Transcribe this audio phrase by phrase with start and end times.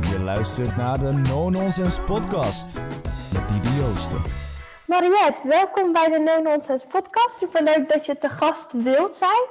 [0.00, 2.80] Je luistert naar de No Nonsense Podcast
[3.32, 4.22] met Didi Joosten.
[4.86, 7.36] Mariette, welkom bij de No Nonsense Podcast.
[7.38, 9.48] Superleuk dat je te gast wilt zijn.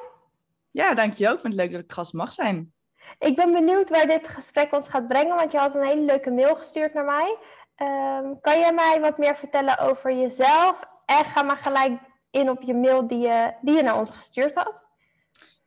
[0.72, 1.34] Ja, dankjewel.
[1.34, 2.74] Ik vind het leuk dat ik gast mag zijn.
[3.20, 6.32] Ik ben benieuwd waar dit gesprek ons gaat brengen, want je had een hele leuke
[6.32, 7.38] mail gestuurd naar mij.
[7.76, 10.84] Ehm, kan jij mij wat meer vertellen over jezelf?
[11.06, 12.00] En ga maar gelijk
[12.32, 14.84] in op je mail die je, die je naar ons gestuurd had.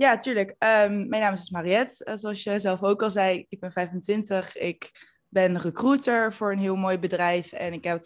[0.03, 0.55] Ja, tuurlijk.
[0.59, 2.07] Ehm, mijn naam is dus Mariette.
[2.09, 4.57] Uh, zoals je zelf ook al zei, ik ben 25.
[4.57, 4.91] Ik
[5.29, 7.53] ben recruiter voor een heel mooi bedrijf.
[7.53, 8.05] En ik heb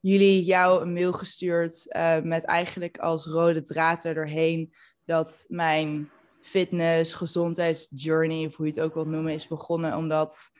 [0.00, 6.10] jullie jou een mail gestuurd uh, met eigenlijk als rode draad er doorheen dat mijn
[6.40, 10.50] fitness, gezondheidsjourney, of hoe je het ook wilt noemen, is begonnen omdat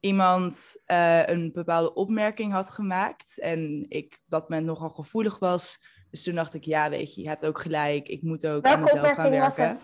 [0.00, 5.78] iemand uh, een bepaalde opmerking had gemaakt en ik dat moment nogal gevoelig was.
[6.10, 8.08] Dus toen dacht ik, ja, weet je, je hebt ook gelijk.
[8.08, 9.80] Ik moet ook Welke aan mezelf gaan werken.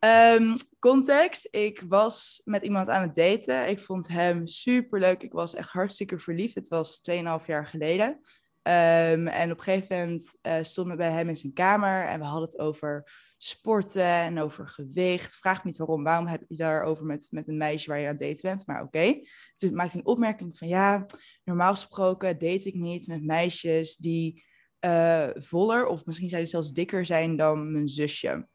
[0.00, 3.68] Um, context, ik was met iemand aan het daten.
[3.68, 5.22] Ik vond hem super leuk.
[5.22, 6.54] Ik was echt hartstikke verliefd.
[6.54, 8.08] Het was 2,5 jaar geleden.
[8.08, 12.18] Um, en op een gegeven moment uh, stonden we bij hem in zijn kamer en
[12.18, 15.34] we hadden het over sporten en over gewicht.
[15.34, 16.04] Vraag me niet waarom.
[16.04, 18.66] Waarom heb je daarover met, met een meisje waar je aan het daten bent?
[18.66, 19.20] Maar oké.
[19.56, 21.06] Toen maakte hij een opmerking van ja,
[21.44, 24.44] normaal gesproken date ik niet met meisjes die
[24.80, 28.48] uh, voller of misschien die zelfs dikker zijn dan mijn zusje.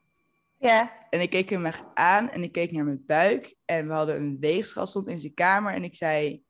[0.68, 0.92] Ja.
[1.10, 3.56] En ik keek hem echt aan en ik keek naar mijn buik.
[3.66, 5.74] En we hadden een weegschaal stond in zijn kamer.
[5.74, 6.44] En ik zei,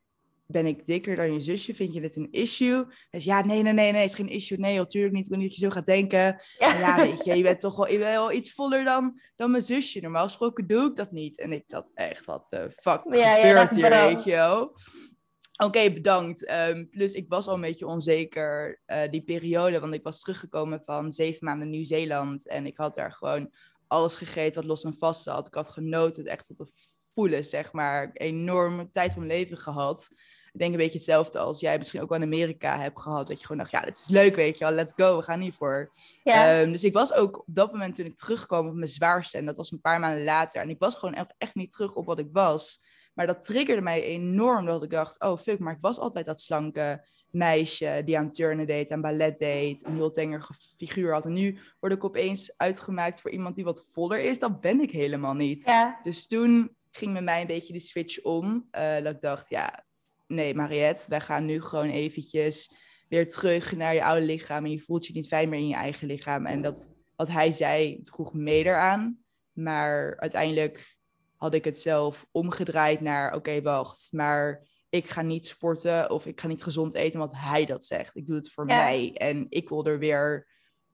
[0.45, 1.73] ben ik dikker dan je zusje?
[1.73, 2.85] Vind je dit een issue?
[3.09, 4.57] Hij zei, ja, nee, nee, nee, nee, het is geen issue.
[4.57, 5.23] Nee, natuurlijk niet.
[5.23, 6.41] Ik wil niet dat je zo gaat denken.
[6.57, 6.77] Ja.
[6.77, 9.63] ja, weet je, je bent toch wel, je bent wel iets voller dan, dan mijn
[9.63, 9.99] zusje.
[9.99, 11.39] Normaal gesproken doe ik dat niet.
[11.39, 14.61] En ik zat echt, wat de fuck ja, gebeurt ja, hier, weet je wel?
[14.61, 16.51] Oké, okay, bedankt.
[16.51, 20.83] Um, plus ik was al een beetje onzeker uh, die periode, want ik was teruggekomen
[20.83, 22.47] van zeven maanden Nieuw-Zeeland.
[22.47, 23.53] En ik had daar gewoon
[23.93, 25.47] alles gegeten wat los en vast zat.
[25.47, 26.67] Ik had genoten, het echt tot de
[27.13, 28.09] voelen, zeg maar.
[28.13, 30.07] Enorme tijd van leven gehad.
[30.53, 33.27] Ik denk een beetje hetzelfde als jij misschien ook wel in Amerika hebt gehad.
[33.27, 34.73] Dat je gewoon dacht, ja, dit is leuk, weet je wel.
[34.73, 35.91] Let's go, we gaan hiervoor.
[36.23, 36.59] Ja.
[36.59, 39.37] Um, dus ik was ook op dat moment toen ik terugkwam op mijn zwaarste.
[39.37, 40.61] En dat was een paar maanden later.
[40.61, 42.85] En ik was gewoon echt, echt niet terug op wat ik was.
[43.13, 44.65] Maar dat triggerde mij enorm.
[44.65, 48.65] Dat ik dacht, oh fuck, maar ik was altijd dat slanke meisje die aan turnen
[48.65, 51.25] deed, aan ballet deed, een heel tenger figuur had.
[51.25, 54.39] En nu word ik opeens uitgemaakt voor iemand die wat voller is.
[54.39, 55.65] Dat ben ik helemaal niet.
[55.65, 55.99] Ja.
[56.03, 58.67] Dus toen ging met mij een beetje de switch om.
[58.71, 59.85] Uh, dat ik dacht, ja,
[60.27, 62.73] nee Mariette, wij gaan nu gewoon eventjes
[63.09, 64.65] weer terug naar je oude lichaam.
[64.65, 66.45] En je voelt je niet fijn meer in je eigen lichaam.
[66.45, 69.17] En dat wat hij zei, droeg mee eraan.
[69.53, 70.97] Maar uiteindelijk
[71.35, 76.25] had ik het zelf omgedraaid naar, oké, okay, wacht, maar ik ga niet sporten of
[76.25, 78.15] ik ga niet gezond eten, want hij dat zegt.
[78.15, 78.83] Ik doe het voor Ja.
[78.83, 80.47] mij en ik wil er weer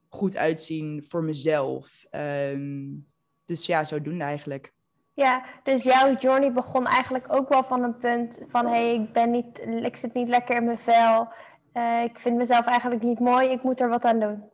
[0.08, 2.04] goed uitzien voor mezelf.
[2.10, 3.06] Um,
[3.44, 4.72] dus ja, zodoende eigenlijk.
[5.14, 8.66] Ja, dus jouw journey begon eigenlijk ook wel van een punt van...
[8.66, 11.28] hé, hey, ik, ben niet, ik zit niet lekker in mijn vel.
[11.74, 14.50] Uh, ik vind mezelf eigenlijk niet mooi, ik moet er wat aan doen.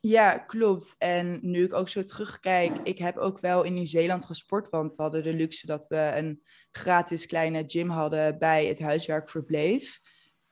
[0.00, 0.94] Ja, klopt.
[0.98, 5.02] En nu ik ook zo terugkijk, ik heb ook wel in Nieuw-Zeeland gesport, want we
[5.02, 10.00] hadden de luxe dat we een gratis kleine gym hadden bij het huiswerkverbleef.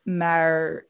[0.03, 0.87] Maar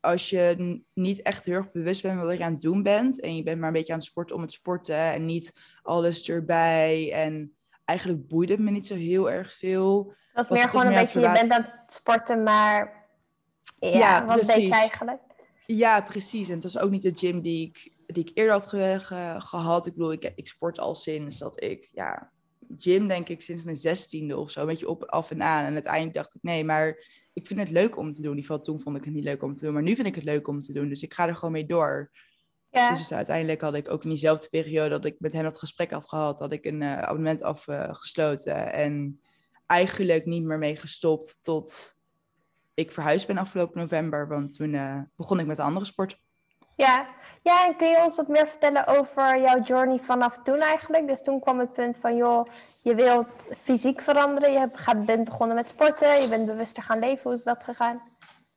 [0.00, 3.36] als je niet echt heel erg bewust bent wat je aan het doen bent en
[3.36, 7.12] je bent maar een beetje aan het sporten om het sporten en niet alles erbij
[7.12, 7.54] en
[7.84, 10.06] eigenlijk boeide het me niet zo heel erg veel.
[10.06, 13.08] Het was, was meer gewoon een beetje, je bent aan het sporten, maar
[13.78, 15.20] ja, ja wat deed je eigenlijk?
[15.76, 16.48] Ja, precies.
[16.48, 19.34] En het was ook niet de gym die ik, die ik eerder had ge, ge,
[19.38, 19.86] gehad.
[19.86, 22.32] Ik bedoel, ik, ik sport al sinds dat ik, ja,
[22.78, 24.60] gym denk ik sinds mijn zestiende of zo.
[24.60, 25.64] Een beetje op, af en aan.
[25.64, 26.88] En uiteindelijk dacht ik, nee, maar
[27.32, 28.30] ik vind het leuk om te doen.
[28.30, 29.72] In ieder geval toen vond ik het niet leuk om te doen.
[29.72, 30.88] Maar nu vind ik het leuk om te doen.
[30.88, 32.10] Dus ik ga er gewoon mee door.
[32.70, 32.94] Ja.
[32.94, 36.08] Dus uiteindelijk had ik ook in diezelfde periode dat ik met hem dat gesprek had
[36.08, 38.56] gehad, had ik een uh, abonnement afgesloten.
[38.56, 39.20] Uh, en
[39.66, 41.98] eigenlijk niet meer mee gestopt tot
[42.80, 44.28] ik verhuisd ben afgelopen november.
[44.28, 46.18] Want toen uh, begon ik met andere sport.
[46.76, 47.06] Ja.
[47.42, 51.06] ja, en kun je ons wat meer vertellen over jouw journey vanaf toen eigenlijk?
[51.06, 52.46] Dus toen kwam het punt van, joh,
[52.82, 54.52] je wilt fysiek veranderen.
[54.52, 56.20] Je gaat, bent begonnen met sporten.
[56.20, 57.22] Je bent bewuster gaan leven.
[57.22, 58.00] Hoe is dat gegaan?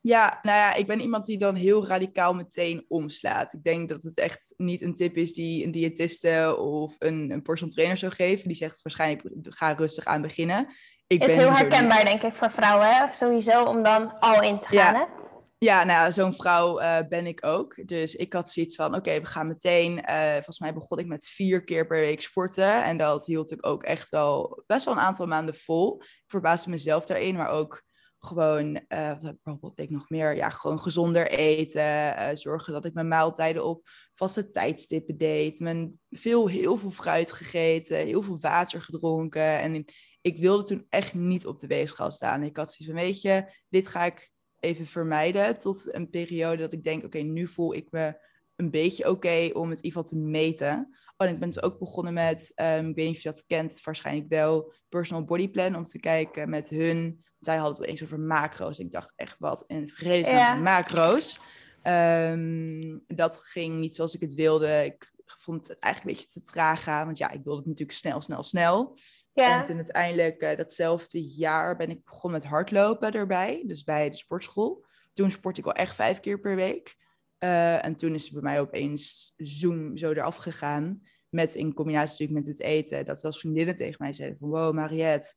[0.06, 3.54] Ja, nou ja, ik ben iemand die dan heel radicaal meteen omslaat.
[3.54, 7.42] Ik denk dat het echt niet een tip is die een diëtiste of een, een
[7.42, 8.48] personal trainer zou geven.
[8.48, 10.68] Die zegt waarschijnlijk, ga rustig aan beginnen.
[11.08, 12.08] Ik is ben heel zo herkenbaar, niet.
[12.08, 13.14] denk ik, voor vrouwen, hè?
[13.14, 14.94] sowieso, om dan al in te gaan.
[14.94, 15.00] Ja.
[15.00, 15.22] Hè?
[15.58, 17.88] Ja, nou, zo'n vrouw uh, ben ik ook.
[17.88, 19.92] Dus ik had zoiets van, oké, okay, we gaan meteen...
[20.10, 22.84] Uh, volgens mij begon ik met vier keer per week sporten.
[22.84, 26.02] En dat hield ik ook echt wel best wel een aantal maanden vol.
[26.02, 27.84] Ik verbaasde mezelf daarin, maar ook
[28.26, 28.82] gewoon...
[28.88, 30.36] Uh, wat heb bijvoorbeeld ik nog meer?
[30.36, 32.38] Ja, gewoon gezonder eten.
[32.38, 35.60] zorgen dat ik mijn maaltijden op vaste tijdstippen deed.
[35.60, 37.98] Mijn veel, heel veel fruit gegeten.
[37.98, 39.60] Heel veel water gedronken.
[39.60, 39.86] En
[40.22, 42.44] ik wilde toen echt niet op de weegschaal staan.
[42.44, 46.74] Ik had zoiets van, weet je, dit ga ik even vermijden tot een periode dat
[46.74, 50.04] ik denk, oké, nu voel ik me een beetje oké om het in ieder geval
[50.04, 50.88] te meten.
[51.18, 53.46] Oh, en ik ben dus ook begonnen met, um, ik weet niet of je dat
[53.48, 57.24] kent, waarschijnlijk wel, personal body plan, om te kijken met hun.
[57.46, 58.80] Zij hadden het eens over macro's.
[58.80, 60.56] Ik dacht echt, wat in vredesnaam ja.
[60.56, 61.40] macro's.
[61.84, 64.86] Um, dat ging niet zoals ik het wilde.
[64.86, 67.98] Ik vond het eigenlijk een beetje te traag gaan, want ja, ik wilde het natuurlijk
[67.98, 68.98] snel, snel, snel.
[69.34, 69.68] Ja.
[69.68, 73.64] En uiteindelijk, uh, datzelfde jaar, ben ik begonnen met hardlopen erbij.
[73.66, 74.86] Dus bij de sportschool.
[75.14, 76.96] Toen sport ik wel echt vijf keer per week.
[77.40, 81.02] Uh, en toen is het bij mij opeens zoom zo eraf gegaan.
[81.30, 83.06] Met in combinatie natuurlijk met het eten.
[83.06, 84.50] Dat zelfs vriendinnen tegen mij zeiden van...
[84.50, 85.36] Wow, Mariette,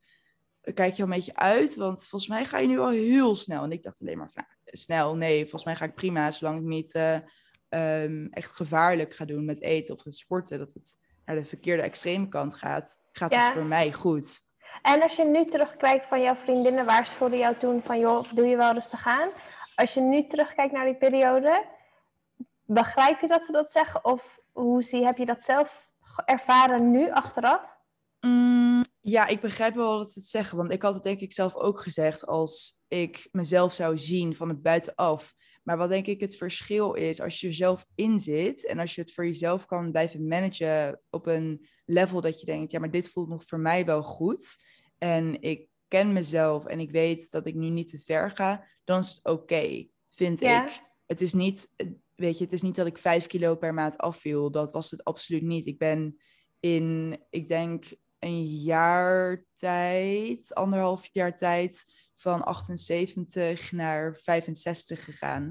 [0.75, 1.75] kijk je al een beetje uit?
[1.75, 3.65] Want volgens mij ga je nu al heel snel.
[3.65, 5.41] En ik dacht alleen maar van, nou, snel, nee.
[5.41, 7.19] Volgens mij ga ik prima, zolang ik niet uh,
[8.03, 10.59] um, echt gevaarlijk ga doen met eten of met sporten.
[10.59, 13.45] Dat het naar de verkeerde extreme kant gaat, gaat ja.
[13.45, 14.45] het voor mij goed.
[14.83, 18.47] En als je nu terugkijkt van jouw vriendinnen, waar ze jou toen van, joh, doe
[18.47, 19.31] je wel rustig aan?
[19.75, 21.65] Als je nu terugkijkt naar die periode,
[22.65, 24.05] begrijp je dat ze dat zeggen?
[24.05, 25.91] Of hoe zie, heb je dat zelf
[26.25, 27.76] ervaren nu achteraf?
[28.21, 30.57] Mm, ja, ik begrijp wel wat het zeggen.
[30.57, 34.49] Want ik had het denk ik zelf ook gezegd als ik mezelf zou zien van
[34.49, 35.35] het buitenaf.
[35.63, 39.13] Maar wat denk ik het verschil is, als je jezelf inzit en als je het
[39.13, 43.29] voor jezelf kan blijven managen op een level dat je denkt, ja, maar dit voelt
[43.29, 44.57] nog voor mij wel goed.
[44.99, 48.99] En ik ken mezelf en ik weet dat ik nu niet te ver ga, dan
[48.99, 50.85] is het oké, vind ik.
[51.07, 51.75] Het is niet,
[52.15, 54.51] weet je, het is niet dat ik vijf kilo per maand afviel.
[54.51, 55.67] Dat was het absoluut niet.
[55.67, 56.17] Ik ben
[56.61, 57.85] in, ik denk,
[58.27, 61.85] een jaar tijd, anderhalf jaar tijd,
[62.15, 65.43] van 78 naar 65 gegaan.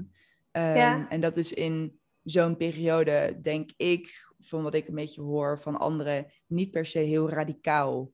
[0.52, 5.58] Um, En dat is in zo'n periode, denk ik, van wat ik een beetje hoor
[5.58, 8.10] van anderen, niet per se heel radicaal.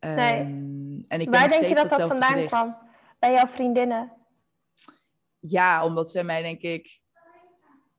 [0.00, 1.04] Um, nee.
[1.08, 2.46] En ik Waar denk je dat dat vandaan gewicht.
[2.46, 2.78] kwam?
[3.18, 4.12] Bij jouw vriendinnen?
[5.38, 7.00] Ja, omdat ze mij, denk ik,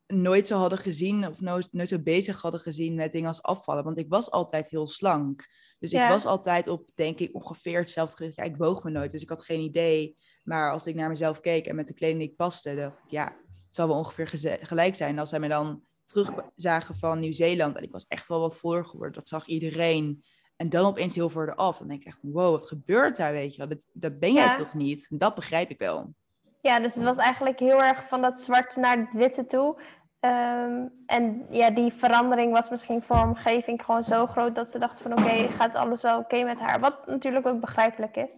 [0.07, 3.83] nooit zo hadden gezien of nooit, nooit zo bezig hadden gezien met dingen als afvallen.
[3.83, 5.47] Want ik was altijd heel slank.
[5.79, 8.35] Dus ik was altijd op, denk ik, ongeveer hetzelfde gewicht.
[8.35, 10.17] Ja, ik woog me nooit, dus ik had geen idee.
[10.43, 13.11] Maar als ik naar mezelf keek en met de kleding die ik paste, dacht ik,
[13.11, 13.23] ja,
[13.65, 15.19] het zal wel ongeveer gelijk zijn.
[15.19, 19.13] Als zij me dan terugzagen van Nieuw-Zeeland en ik was echt wel wat voller geworden,
[19.13, 20.23] dat zag iedereen.
[20.55, 21.77] En dan opeens heel verder af.
[21.77, 23.67] Dan denk ik echt, wow, wat gebeurt daar, weet je wel?
[23.67, 25.07] Dat, dat ben jij toch niet?
[25.09, 26.13] En dat begrijp ik wel.
[26.65, 29.81] Ja, dus het was eigenlijk heel erg van dat zwarte naar het witte toe.
[30.19, 35.01] Um, en ja, die verandering was misschien voor omgeving gewoon zo groot dat ze dachten
[35.01, 36.79] van oké, gaat alles wel oké met haar?
[36.79, 38.29] Wat natuurlijk ook begrijpelijk is.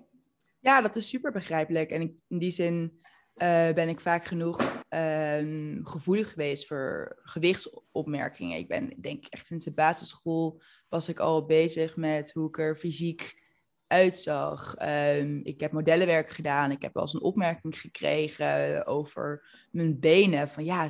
[0.60, 1.90] Ja, dat is super begrijpelijk.
[1.90, 3.00] En in die zin
[3.36, 8.58] uh, ben ik vaak genoeg um, gevoelig geweest voor gewichtsopmerkingen.
[8.58, 12.58] Ik ben denk ik echt sinds de basisschool was ik al bezig met hoe ik
[12.58, 13.46] er fysiek
[13.88, 14.76] uitzag.
[14.82, 16.72] Um, ik heb modellenwerk gedaan.
[16.72, 20.50] Ik heb wel eens een opmerking gekregen over mijn benen.
[20.50, 20.90] Van ja,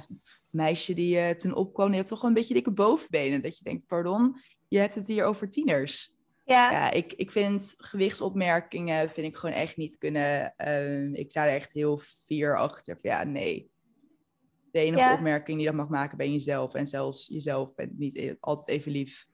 [0.49, 3.41] meisje die uh, toen opkwam, die had toch wel een beetje dikke bovenbenen.
[3.41, 6.15] Dat je denkt, pardon, je hebt het hier over tieners.
[6.45, 10.53] Ja, ja ik, ik vind gewichtsopmerkingen vind ik gewoon echt niet kunnen.
[10.57, 12.99] Um, ik sta er echt heel fier achter.
[12.99, 13.69] Van, ja, nee.
[14.71, 16.73] De enige opmerking die dat mag maken ben jezelf.
[16.73, 19.27] En zelfs jezelf bent niet e-, altijd even lief.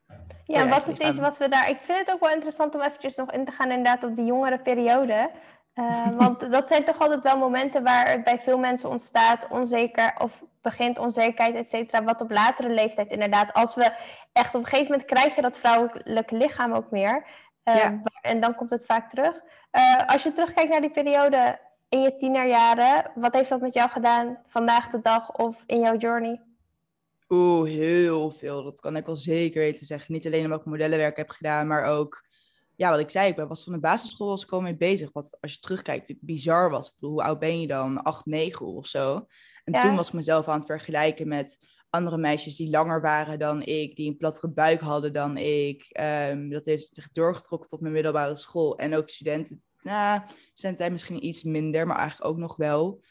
[0.46, 1.70] Ja, wat is iets wat we daar...
[1.70, 4.26] Ik vind het ook wel interessant om eventjes nog in te gaan inderdaad op die
[4.26, 5.30] jongere periode.
[5.76, 10.14] Uh, want dat zijn toch altijd wel momenten waar het bij veel mensen ontstaat, onzeker
[10.18, 13.54] of begint onzekerheid, et cetera, wat op latere leeftijd inderdaad.
[13.54, 13.92] Als we
[14.34, 17.26] echt op een gegeven moment krijg je dat vrouwelijke lichaam ook meer.
[17.64, 18.02] Uh, ja.
[18.22, 19.42] En dan komt het vaak terug.
[19.72, 23.90] Uh, als je terugkijkt naar die periode in je tienerjaren, wat heeft dat met jou
[23.90, 26.42] gedaan vandaag de dag of in jouw journey?
[27.34, 28.64] Oeh, heel veel.
[28.64, 30.14] Dat kan ik wel zeker weten zeggen.
[30.14, 32.26] Niet alleen omdat ik modellenwerk heb gedaan, maar ook,
[32.76, 35.12] ja, wat ik zei, ik was van de basisschool was ik al mee bezig.
[35.12, 36.88] Wat als je terugkijkt, bizar was.
[36.88, 38.04] Ik bedoel, hoe oud ben je dan?
[38.04, 39.28] 8, 9 of zo.
[39.64, 43.62] En toen was ik mezelf aan het vergelijken met andere meisjes die langer waren dan
[43.62, 46.00] ik, die een plattere buik hadden dan ik.
[46.30, 48.78] Um, dat heeft zich doorgetrokken tot mijn middelbare school.
[48.78, 50.22] En ook studenten, nou,
[50.54, 53.02] zijn misschien iets minder, maar eigenlijk ook nog wel.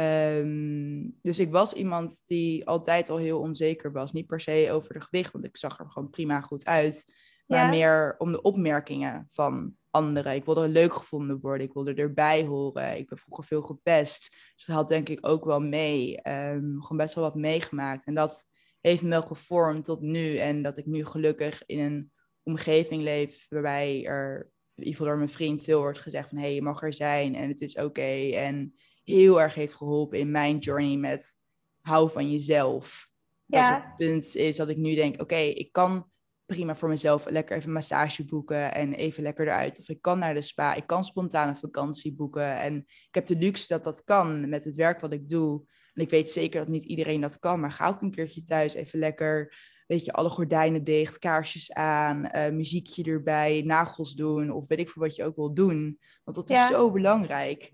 [0.00, 4.12] Um, dus ik was iemand die altijd al heel onzeker was.
[4.12, 7.12] Niet per se over de gewicht, want ik zag er gewoon prima goed uit.
[7.46, 10.34] Maar meer om de opmerkingen van anderen.
[10.34, 11.66] Ik wilde leuk gevonden worden.
[11.66, 12.98] Ik wilde erbij horen.
[12.98, 14.36] Ik ben vroeger veel gepest.
[14.56, 16.28] Dus dat had denk ik ook wel mee.
[16.28, 18.06] Um, gewoon best wel wat meegemaakt.
[18.06, 18.44] En dat
[18.80, 20.36] heeft me wel gevormd tot nu.
[20.36, 25.16] En dat ik nu gelukkig in een omgeving leef waarbij er, in ieder geval door
[25.16, 27.76] mijn vriend, veel wordt gezegd van hé, hey, je mag er zijn en het is
[27.76, 28.30] oké.
[28.34, 28.74] En
[29.10, 31.36] heel erg heeft geholpen in mijn journey met
[31.80, 33.08] hou van jezelf.
[33.46, 33.70] Ja.
[33.70, 36.10] Dat het punt is dat ik nu denk, oké, ik kan
[36.46, 39.78] prima voor mezelf lekker even massage boeken en even lekker eruit.
[39.78, 42.56] Of ik kan naar de spa, ik kan spontaan een vakantie boeken.
[42.56, 45.62] En ik heb de luxe dat dat kan met het werk wat ik doe.
[45.94, 48.74] En ik weet zeker dat niet iedereen dat kan, maar ga ook een keertje thuis
[48.74, 49.54] even lekker
[49.90, 54.88] weet je, alle gordijnen dicht, kaarsjes aan, uh, muziekje erbij, nagels doen of weet ik
[54.88, 55.98] veel wat je ook wil doen.
[56.24, 57.70] Want dat is zo belangrijk.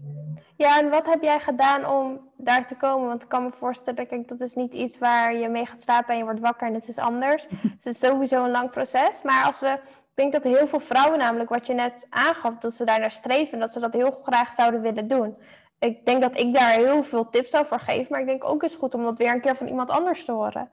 [0.56, 3.08] Ja, en wat heb jij gedaan om daar te komen?
[3.08, 6.12] Want ik kan me voorstellen, kijk, dat is niet iets waar je mee gaat slapen
[6.12, 7.46] en je wordt wakker en het is anders.
[7.48, 9.22] dus het is sowieso een lang proces.
[9.22, 12.74] Maar als we, ik denk dat heel veel vrouwen namelijk, wat je net aangaf, dat
[12.74, 15.36] ze daar naar streven, dat ze dat heel graag zouden willen doen.
[15.78, 18.74] Ik denk dat ik daar heel veel tips over geef, maar ik denk ook is
[18.74, 20.70] goed om dat weer een keer van iemand anders te horen.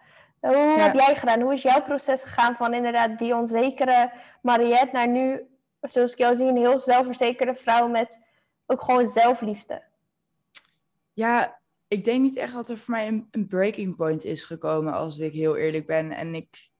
[0.52, 1.42] Hoe heb jij gedaan?
[1.42, 5.48] Hoe is jouw proces gegaan van inderdaad die onzekere Mariette naar nu,
[5.82, 8.20] zoals ik jou zie, een heel zelfverzekerde vrouw met
[8.66, 9.84] ook gewoon zelfliefde?
[11.14, 14.94] Ja, ik denk niet echt dat er voor mij een, een breaking point is gekomen,
[14.94, 16.12] als ik heel eerlijk ben.
[16.12, 16.72] En ik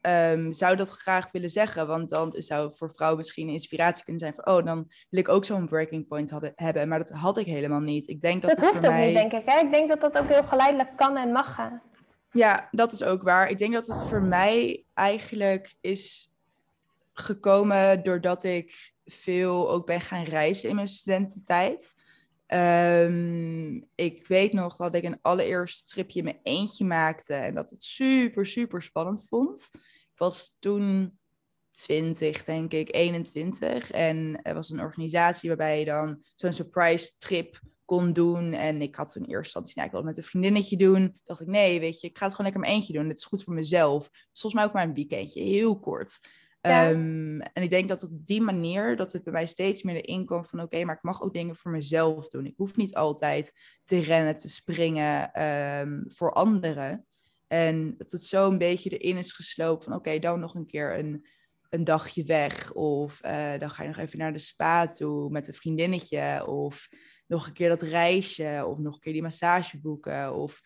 [0.00, 4.22] um, zou dat graag willen zeggen, want dan zou voor vrouwen misschien een inspiratie kunnen
[4.22, 6.88] zijn van, oh, dan wil ik ook zo'n breaking point hadden, hebben.
[6.88, 8.08] Maar dat had ik helemaal niet.
[8.08, 9.06] Ik denk dat, dat het hoeft ook mij...
[9.06, 9.42] niet, denk ik.
[9.44, 9.60] Hè?
[9.60, 11.82] Ik denk dat dat ook heel geleidelijk kan en mag gaan.
[12.32, 13.50] Ja, dat is ook waar.
[13.50, 16.32] Ik denk dat het voor mij eigenlijk is
[17.12, 21.94] gekomen doordat ik veel ook ben gaan reizen in mijn studententijd.
[22.46, 27.82] Um, ik weet nog dat ik een allereerste tripje in eentje maakte en dat het
[27.84, 29.70] super, super spannend vond.
[30.12, 31.18] Ik was toen
[31.70, 33.90] 20, denk ik, 21.
[33.90, 37.60] En er was een organisatie waarbij je dan zo'n surprise trip
[37.92, 38.52] kon doen.
[38.52, 41.00] En ik had toen eerst instantie, nou, ik wilde met een vriendinnetje doen.
[41.00, 43.08] Toen dacht ik, nee, weet je, ik ga het gewoon lekker mijn eentje doen.
[43.08, 44.10] Het is goed voor mezelf.
[44.32, 46.28] Volgens mij ook maar een weekendje, heel kort.
[46.60, 50.26] Ehm, en ik denk dat op die manier, dat het bij mij steeds meer erin
[50.26, 52.46] kwam van, oké, maar ik mag ook dingen voor mezelf doen.
[52.46, 57.06] Ik hoef niet altijd te rennen, te springen um, voor anderen.
[57.46, 60.98] En dat het zo een beetje erin is gesloopt van, oké, dan nog een keer
[60.98, 61.26] een
[61.72, 62.72] een dagje weg.
[62.72, 66.46] Of uh, dan ga je nog even naar de spa toe met een vriendinnetje.
[66.46, 66.88] Of
[67.32, 70.60] nog een keer dat reisje of nog een keer die massage boeken of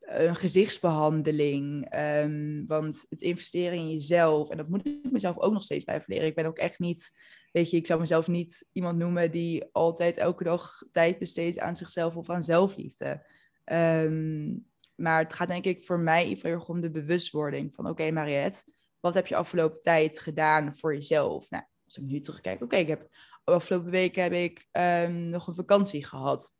[0.00, 1.94] een gezichtsbehandeling.
[1.96, 6.12] Um, want het investeren in jezelf, en dat moet ik mezelf ook nog steeds blijven
[6.12, 6.28] leren.
[6.28, 7.10] Ik ben ook echt niet,
[7.52, 11.76] weet je, ik zou mezelf niet iemand noemen die altijd elke dag tijd besteedt aan
[11.76, 13.26] zichzelf of aan zelfliefde.
[13.72, 17.92] Um, maar het gaat denk ik voor mij heel erg om de bewustwording van, oké
[17.92, 21.50] okay, Mariette, wat heb je afgelopen tijd gedaan voor jezelf?
[21.50, 23.08] Nou, als ik nu terugkijk, oké, ik heb
[23.52, 26.52] afgelopen weken heb ik um, nog een vakantie gehad.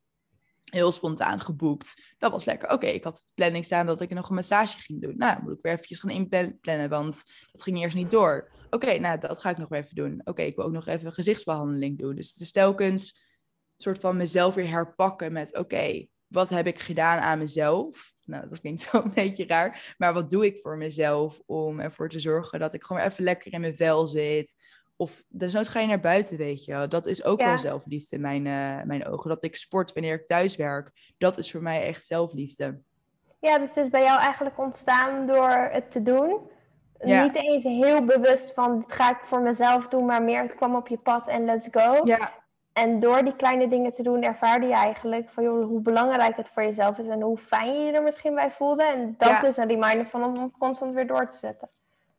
[0.64, 2.14] Heel spontaan geboekt.
[2.18, 2.70] Dat was lekker.
[2.70, 5.16] Oké, ik had de planning staan dat ik nog een massage ging doen.
[5.16, 8.50] Nou, dan moet ik weer eventjes gaan inplannen, want dat ging eerst niet door.
[8.70, 10.20] Oké, nou, dat ga ik nog even doen.
[10.24, 12.14] Oké, ik wil ook nog even gezichtsbehandeling doen.
[12.14, 15.56] Dus het is telkens een soort van mezelf weer herpakken met...
[15.56, 18.12] Oké, wat heb ik gedaan aan mezelf?
[18.24, 19.94] Nou, dat klinkt zo een beetje raar.
[19.98, 23.52] Maar wat doe ik voor mezelf om ervoor te zorgen dat ik gewoon even lekker
[23.52, 24.54] in mijn vel zit?
[25.00, 26.88] Of desnoods ga je naar buiten, weet je.
[26.88, 29.28] Dat is ook wel zelfliefde in mijn, uh, mijn ogen.
[29.28, 31.14] Dat ik sport wanneer ik thuis werk.
[31.18, 32.80] Dat is voor mij echt zelfliefde.
[33.40, 36.40] Ja, dus het is bij jou eigenlijk ontstaan door het te doen.
[37.00, 40.04] Niet eens heel bewust van, dit ga ik voor mezelf doen.
[40.06, 42.00] Maar meer, het kwam op je pad en let's go.
[42.04, 42.32] Ja.
[42.72, 46.48] En door die kleine dingen te doen, ervaarde je eigenlijk van joh, hoe belangrijk het
[46.48, 48.84] voor jezelf is en hoe fijn je je er misschien bij voelde.
[48.84, 51.68] En dat is een reminder van om constant weer door te zetten.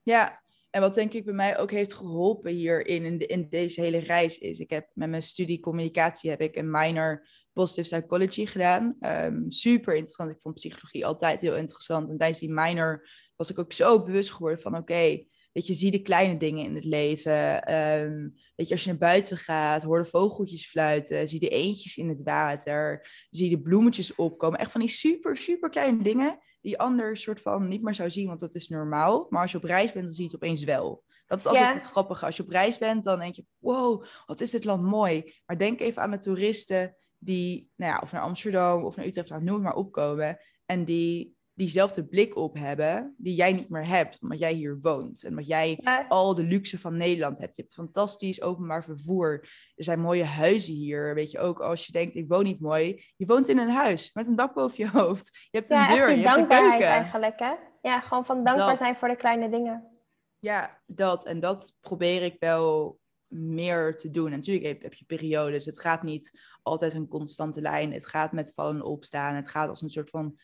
[0.04, 3.98] Ja, en wat denk ik bij mij ook heeft geholpen hierin, in, in deze hele
[3.98, 8.96] reis, is ik heb met mijn studie communicatie heb ik een minor positive psychology gedaan.
[9.00, 10.32] Um, super interessant.
[10.32, 12.10] Ik vond psychologie altijd heel interessant.
[12.10, 15.92] En tijdens die minor was ik ook zo bewust geworden van oké, weet je, zie
[15.92, 17.74] de kleine dingen in het leven.
[17.76, 21.98] Um, weet je, als je naar buiten gaat, hoor de vogeltjes fluiten, zie de eentjes
[21.98, 24.60] in het water, zie de bloemetjes opkomen.
[24.60, 28.10] Echt van die super, super kleine dingen die je anders soort van niet meer zou
[28.10, 29.28] zien, want dat is normaal.
[29.30, 31.04] Maar als je op reis bent, dan zie je het opeens wel.
[31.28, 32.26] Dat is altijd het grappige.
[32.26, 35.34] Als je op reis bent, dan denk je, wow, wat is dit land mooi.
[35.46, 39.30] Maar denk even aan de toeristen die, nou ja, of naar Amsterdam of naar Utrecht,
[39.30, 40.40] nou, noem maar opkomen.
[40.66, 45.24] En die diezelfde blik op hebben die jij niet meer hebt, omdat jij hier woont.
[45.24, 47.56] En omdat jij al de luxe van Nederland hebt.
[47.56, 49.32] Je hebt fantastisch openbaar vervoer.
[49.76, 51.16] Er zijn mooie huizen hier.
[51.16, 53.04] Weet je ook, als je denkt, ik woon niet mooi.
[53.16, 55.48] Je woont in een huis met een dak boven je hoofd.
[55.52, 56.88] Je hebt een ja, deur, je hebt een keuken.
[56.88, 57.54] eigenlijk, hè?
[57.82, 59.88] Ja, gewoon van dankbaar zijn voor de kleine dingen.
[60.40, 61.26] Ja, dat.
[61.26, 64.26] En dat probeer ik wel meer te doen.
[64.26, 65.66] En natuurlijk heb, heb je periodes.
[65.66, 67.94] Het gaat niet altijd een constante lijn.
[67.94, 69.36] Het gaat met vallen en opstaan.
[69.36, 70.38] Het gaat als een soort van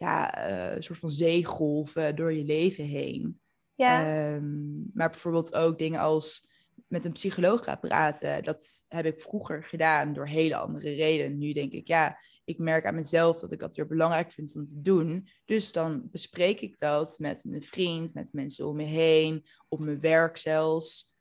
[0.00, 3.40] ja, uh, een soort van zeegolven door je leven heen.
[3.74, 4.26] Ja.
[4.34, 6.48] Um, maar bijvoorbeeld ook dingen als
[6.88, 11.38] met een psycholoog ga praten, dat heb ik vroeger gedaan door hele andere redenen.
[11.38, 14.64] Nu denk ik, ja, ik merk aan mezelf dat ik dat weer belangrijk vind om
[14.64, 15.28] te doen.
[15.44, 20.00] Dus dan bespreek ik dat met mijn vriend, met mensen om me heen, op mijn
[20.00, 21.14] werk zelfs.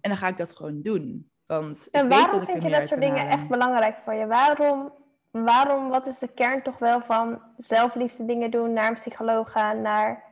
[0.00, 1.30] En dan ga ik dat gewoon doen.
[1.46, 3.32] Want en ik waarom weet dat ik vind je dat soort dingen halen.
[3.32, 4.26] echt belangrijk voor je?
[4.26, 4.92] Waarom,
[5.30, 9.82] waarom, wat is de kern toch wel van zelfliefde dingen doen, naar een psycholoog gaan,
[9.82, 10.26] naar...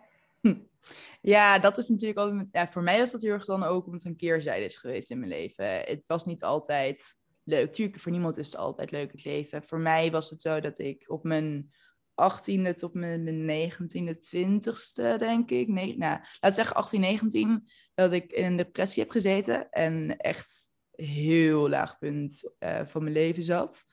[1.20, 2.48] Ja, dat is natuurlijk altijd.
[2.52, 5.10] Ja, voor mij was dat heel erg dan ook omdat het een keerzijde is geweest
[5.10, 5.66] in mijn leven.
[5.66, 7.72] Het was niet altijd leuk.
[7.72, 9.64] Tuurlijk, voor niemand is het altijd leuk het leven.
[9.64, 11.70] Voor mij was het zo dat ik op mijn
[12.16, 15.68] 18e tot mijn, mijn 19e, 20ste, denk ik.
[15.68, 19.70] Nee, nou, laat zeggen 18, 19, dat ik in een depressie heb gezeten.
[19.70, 23.84] En echt heel laag punt eh, van mijn leven zat.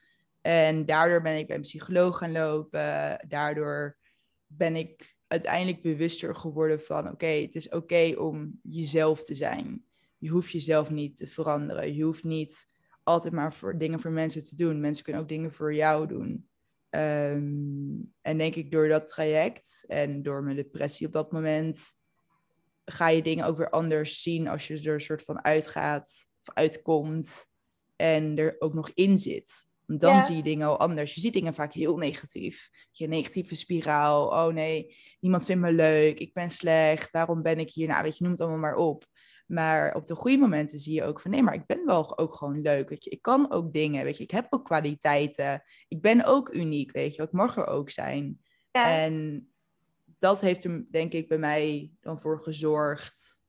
[0.46, 3.18] En daardoor ben ik bij een psycholoog gaan lopen.
[3.28, 3.96] Daardoor
[4.46, 7.10] ben ik uiteindelijk bewuster geworden van...
[7.10, 9.84] oké, het is oké om jezelf te zijn.
[10.18, 11.94] Je hoeft jezelf niet te veranderen.
[11.94, 12.66] Je hoeft niet
[13.02, 14.80] altijd maar voor dingen voor mensen te doen.
[14.80, 16.48] Mensen kunnen ook dingen voor jou doen.
[16.90, 21.92] Ehm, en denk ik door dat traject en door mijn depressie op dat moment...
[22.84, 26.54] ga je dingen ook weer anders zien als je er een soort van uitgaat of
[26.54, 27.46] uitkomt...
[27.96, 29.72] en er ook nog in zit.
[29.86, 30.20] Dan Ja.
[30.20, 31.14] zie je dingen al anders.
[31.14, 32.70] Je ziet dingen vaak heel negatief.
[32.90, 34.26] Je negatieve spiraal.
[34.26, 36.18] Oh nee, niemand vindt me leuk.
[36.18, 37.10] Ik ben slecht.
[37.10, 37.88] Waarom ben ik hier?
[37.88, 39.04] Nou, weet je, noem het allemaal maar op.
[39.46, 42.34] Maar op de goede momenten zie je ook van nee, maar ik ben wel ook
[42.34, 42.88] gewoon leuk.
[42.88, 44.04] Weet je, ik kan ook dingen.
[44.04, 45.62] Weet je, ik heb ook kwaliteiten.
[45.88, 46.92] Ik ben ook uniek.
[46.92, 48.40] Weet je, ik mag er ook zijn.
[48.70, 49.48] Ja, En
[50.18, 53.42] dat heeft er, denk ik, bij mij dan voor gezorgd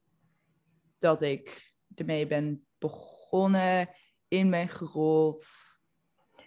[0.98, 3.90] dat ik ermee ben begonnen,
[4.28, 5.48] in ben gerold.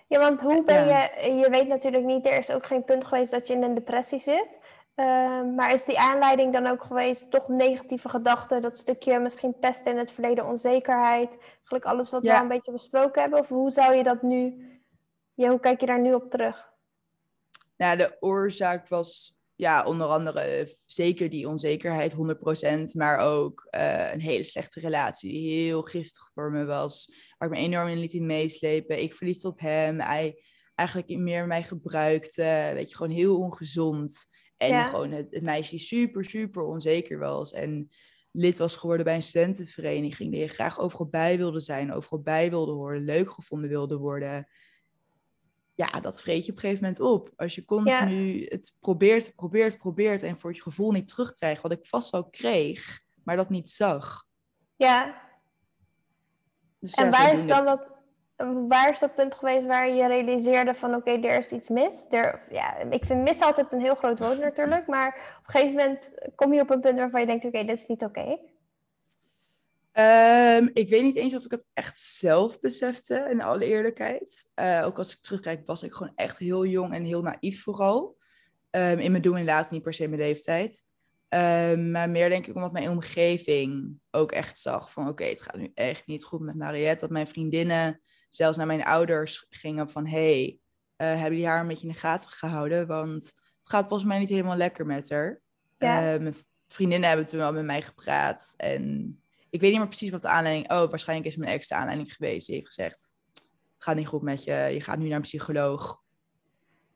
[0.08, 1.10] Ja want hoe ben ja.
[1.20, 1.34] je...
[1.34, 4.18] Je weet natuurlijk niet, er is ook geen punt geweest dat je in een depressie
[4.18, 4.58] zit.
[4.94, 9.86] Ehm, maar is die aanleiding dan ook geweest, toch negatieve gedachten, dat stukje misschien pest
[9.86, 13.38] in het verleden, onzekerheid, eigenlijk alles wat we al een beetje besproken hebben?
[13.38, 14.66] Of hoe zou je dat nu,
[15.34, 16.72] ja, hoe kijk je daar nu op terug?
[17.76, 24.12] Nou, de oorzaak was ja, onder andere eh, zeker die onzekerheid, 100%, maar ook eh,
[24.12, 27.98] een hele slechte relatie die heel giftig voor me was, waar ik me enorm in
[27.98, 29.02] liet in meeslepen.
[29.02, 30.42] Ik verliefd op hem, hij
[30.74, 34.26] eigenlijk meer mij gebruikte, weet je, gewoon heel ongezond.
[34.56, 34.84] En Ja.
[34.84, 37.88] gewoon het, het meisje die super, super onzeker was en
[38.30, 42.50] lid was geworden bij een studentenvereniging, die je graag overal bij wilde zijn, overal bij
[42.50, 44.48] wilde horen, leuk gevonden wilde worden
[45.78, 47.30] ja, dat vreet je op een gegeven moment op.
[47.36, 51.84] Als je continu het probeert, probeert, probeert en voor je gevoel niet terugkrijgt, wat ik
[51.86, 54.24] vast wel kreeg, maar dat niet zag.
[54.76, 55.22] Ja,
[56.78, 57.86] Dus en ja, waar is dan dat,
[58.68, 62.04] waar is dat punt geweest waar je realiseerde van oké, er is iets mis?
[62.10, 65.76] Er, ja, ik vind mis altijd een heel groot woord natuurlijk, maar op een gegeven
[65.76, 68.38] moment kom je op een punt waarvan je denkt oké, dit is niet oké.
[69.98, 74.50] Ehm, ik weet niet eens of ik het echt zelf besefte, in alle eerlijkheid.
[74.54, 78.16] Eh, ook als ik terugkijk, was ik gewoon echt heel jong en heel naïef vooral.
[78.70, 80.84] Ehm, in mijn doen en laten, niet per se mijn leeftijd.
[81.28, 85.08] Ehm, maar meer denk ik omdat mijn omgeving ook echt zag van...
[85.08, 87.00] oké, het gaat nu echt niet goed met Mariette.
[87.00, 90.06] Dat mijn vriendinnen zelfs naar mijn ouders gingen van...
[90.06, 90.58] hey,
[90.96, 92.86] eh, hebben die haar een beetje in de gaten gehouden?
[92.86, 95.40] Want het gaat volgens mij niet helemaal lekker met haar.
[95.78, 96.00] Ja.
[96.18, 96.34] Mijn
[96.68, 98.54] vriendinnen hebben toen wel met mij gepraat.
[98.56, 99.16] En
[99.50, 100.70] ik weet niet meer precies wat de aanleiding...
[100.70, 102.46] Oh, waarschijnlijk is mijn ex de aanleiding geweest.
[102.46, 103.14] Die heeft gezegd,
[103.74, 104.52] het gaat niet goed met je.
[104.52, 106.02] Je gaat nu naar een psycholoog.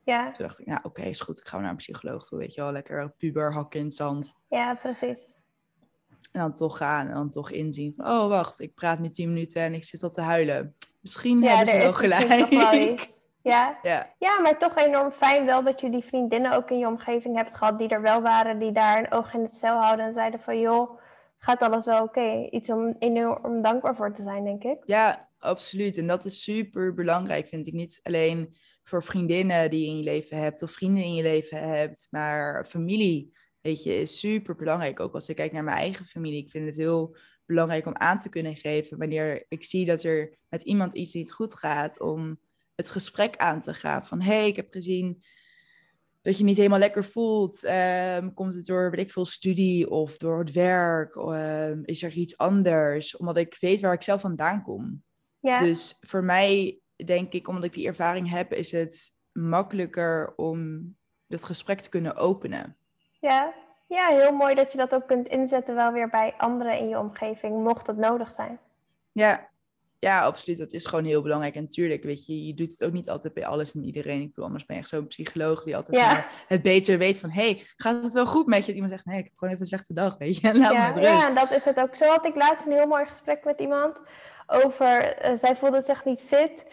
[0.04, 1.38] Ja, Toen dacht ik, nou oké, is goed.
[1.38, 2.38] Ik ga naar een psycholoog toe.
[2.38, 4.34] Weet je wel, lekker puber, hakken in het zand.
[4.48, 5.40] ja, precies.
[6.32, 8.06] En dan toch gaan en dan toch inzien van...
[8.06, 10.76] Oh, wacht, ik praat nu tien minuten en ik zit al te huilen.
[11.00, 12.48] Misschien Ja, hebben ze wel gelijk.
[12.50, 12.96] wel.
[13.42, 13.78] Ja.
[13.82, 17.36] ja, ja, maar toch enorm fijn wel dat je die vriendinnen ook in je omgeving
[17.36, 20.14] hebt gehad die er wel waren, die daar een oog in het cel houden en
[20.14, 21.00] zeiden van joh,
[21.44, 22.46] gaat alles wel oké?
[22.50, 24.78] Iets om enorm dankbaar voor te zijn, denk ik.
[24.84, 25.98] ja, absoluut.
[25.98, 27.72] En dat is super belangrijk, vind ik.
[27.72, 31.68] Niet alleen voor vriendinnen die je in je leven hebt of vrienden in je leven
[31.68, 35.00] hebt, maar familie, weet je, is super belangrijk.
[35.00, 36.42] Ook als ik kijk naar mijn eigen familie.
[36.42, 40.36] Ik vind het heel belangrijk om aan te kunnen geven wanneer ik zie dat er
[40.48, 42.40] met iemand iets niet goed gaat, om
[42.74, 44.06] het gesprek aan te gaan.
[44.06, 45.22] Van hé, hey, ik heb gezien
[46.22, 47.64] dat je niet helemaal lekker voelt.
[47.64, 51.16] Ehm, komt het door, weet ik veel, studie of door het werk?
[51.16, 53.16] Ehm, is er iets anders?
[53.16, 55.02] Omdat ik weet waar ik zelf vandaan kom.
[55.40, 60.90] Ja, Dus voor mij, denk ik, omdat ik die ervaring heb, is het makkelijker om
[61.26, 62.76] het gesprek te kunnen openen.
[63.20, 63.54] ja.
[63.88, 66.98] ja, heel mooi dat je dat ook kunt inzetten wel weer bij anderen in je
[66.98, 68.58] omgeving, mocht het nodig zijn.
[69.12, 69.48] Ja,
[70.08, 70.58] ja, absoluut.
[70.58, 71.54] Dat is gewoon heel belangrijk.
[71.54, 74.20] En natuurlijk, weet je, je doet het ook niet altijd bij alles en iedereen.
[74.20, 76.24] Ik bedoel, anders ben je echt zo'n psycholoog die altijd Ja.
[76.48, 77.30] het beter weet van...
[77.30, 78.66] hey, gaat het wel goed met je?
[78.66, 80.54] Dat iemand zegt, nee, ik heb gewoon even een slechte dag, weet je.
[80.58, 81.28] Laat me Ja, ja, rust.
[81.28, 81.94] en dat is het ook.
[81.94, 84.00] Zo had ik laatst een heel mooi gesprek met iemand
[84.46, 86.66] over, eh, zij voelde zich niet fit.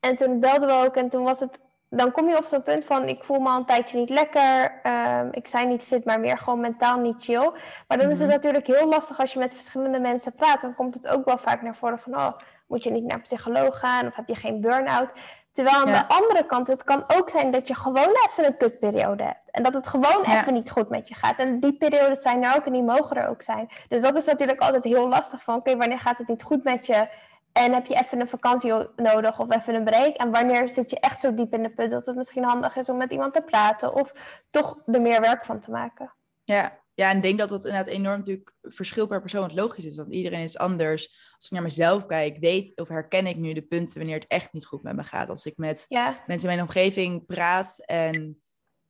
[0.00, 2.84] En toen belden we ook en toen was het, dan kom je op zo'n punt
[2.84, 4.80] van, ik voel me al een tijdje niet lekker.
[4.82, 7.50] ehm, ik zijn niet fit, maar meer gewoon mentaal niet chill.
[7.88, 8.36] Maar dan is het Mhm.
[8.36, 10.60] natuurlijk heel lastig als je met verschillende mensen praat.
[10.60, 12.32] Dan komt het ook wel vaak naar voren van, oh,
[12.70, 15.12] moet je niet naar een psycholoog gaan of heb je geen burn-out?
[15.52, 16.02] Terwijl aan Ja.
[16.06, 19.50] de andere kant, het kan ook zijn dat je gewoon even een kutperiode hebt.
[19.50, 20.40] En dat het gewoon Ja.
[20.40, 21.38] even niet goed met je gaat.
[21.38, 23.68] En die periodes zijn er ook en die mogen er ook zijn.
[23.88, 26.86] Dus dat is natuurlijk altijd heel lastig van, oké, wanneer gaat het niet goed met
[26.86, 27.08] je?
[27.52, 30.16] En heb je even een vakantie nodig of even een break?
[30.16, 32.88] En wanneer zit je echt zo diep in de put dat het misschien handig is
[32.88, 34.12] om met iemand te praten of
[34.50, 36.12] toch er meer werk van te maken?
[36.44, 36.72] Ja.
[37.00, 39.96] Ja, en ik denk dat dat inderdaad enorm natuurlijk verschil per persoon wat logisch is.
[39.96, 41.32] Want iedereen is anders.
[41.34, 44.52] Als ik naar mezelf kijk, weet of herken ik nu de punten wanneer het echt
[44.52, 45.28] niet goed met me gaat.
[45.28, 48.42] Als ik met Ja, mensen in mijn omgeving praat en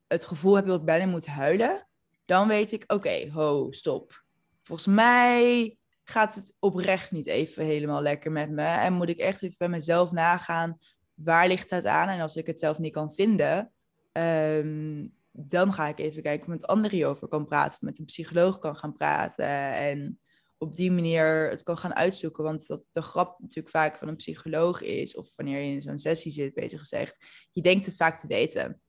[0.07, 1.89] het gevoel heb dat ik bijna moet huilen,
[2.25, 4.25] dan weet ik, oké, ho, stop.
[4.63, 8.67] Volgens mij gaat het oprecht niet even helemaal lekker met me.
[8.67, 10.79] En moet ik echt even bij mezelf nagaan,
[11.15, 12.09] waar ligt het aan?
[12.09, 13.73] En als ik het zelf niet kan vinden,
[14.13, 17.75] ehm, dan ga ik even kijken of ik met anderen hierover kan praten.
[17.75, 19.73] Of met een psycholoog kan gaan praten.
[19.73, 20.21] En
[20.59, 22.45] op die manier het kan gaan uitzoeken.
[22.45, 25.99] Want dat de grap natuurlijk vaak van een psycholoog is, of wanneer je in zo'n
[25.99, 28.83] sessie zit, beter gezegd, je denkt het vaak te weten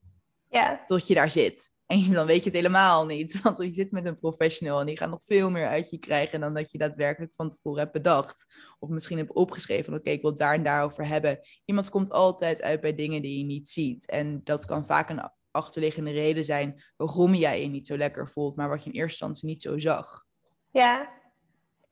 [0.51, 1.73] ja, tot je daar zit.
[1.85, 3.41] En dan weet je het helemaal niet.
[3.41, 6.39] Want je zit met een professional en die gaat nog veel meer uit je krijgen
[6.39, 8.53] dan dat je daadwerkelijk van tevoren hebt bedacht.
[8.79, 11.39] Of misschien hebt opgeschreven van oké, ik wil daar en daarover hebben.
[11.65, 14.09] Iemand komt altijd uit bij dingen die je niet ziet.
[14.09, 18.55] En dat kan vaak een achterliggende reden zijn waarom jij je niet zo lekker voelt,
[18.55, 20.25] maar wat je in eerste instantie niet zo zag.
[20.71, 21.19] ja.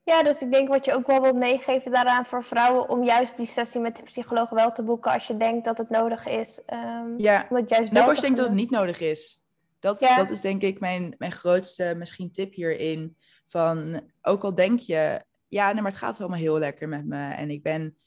[0.03, 3.37] Ja, dus ik denk wat je ook wel wilt meegeven daaraan voor vrouwen om juist
[3.37, 6.61] die sessie met de psycholoog wel te boeken als je denkt dat het nodig is.
[6.65, 9.43] ehm, Ja, om het juist wel als je denkt dat het niet nodig is.
[9.79, 10.15] Dat, Ja.
[10.17, 13.17] dat is denk ik mijn, mijn grootste misschien tip hierin.
[13.47, 17.05] Van, ook al denk je, ja, nee, maar het gaat wel allemaal heel lekker met
[17.05, 17.33] me.
[17.33, 17.97] En ik ben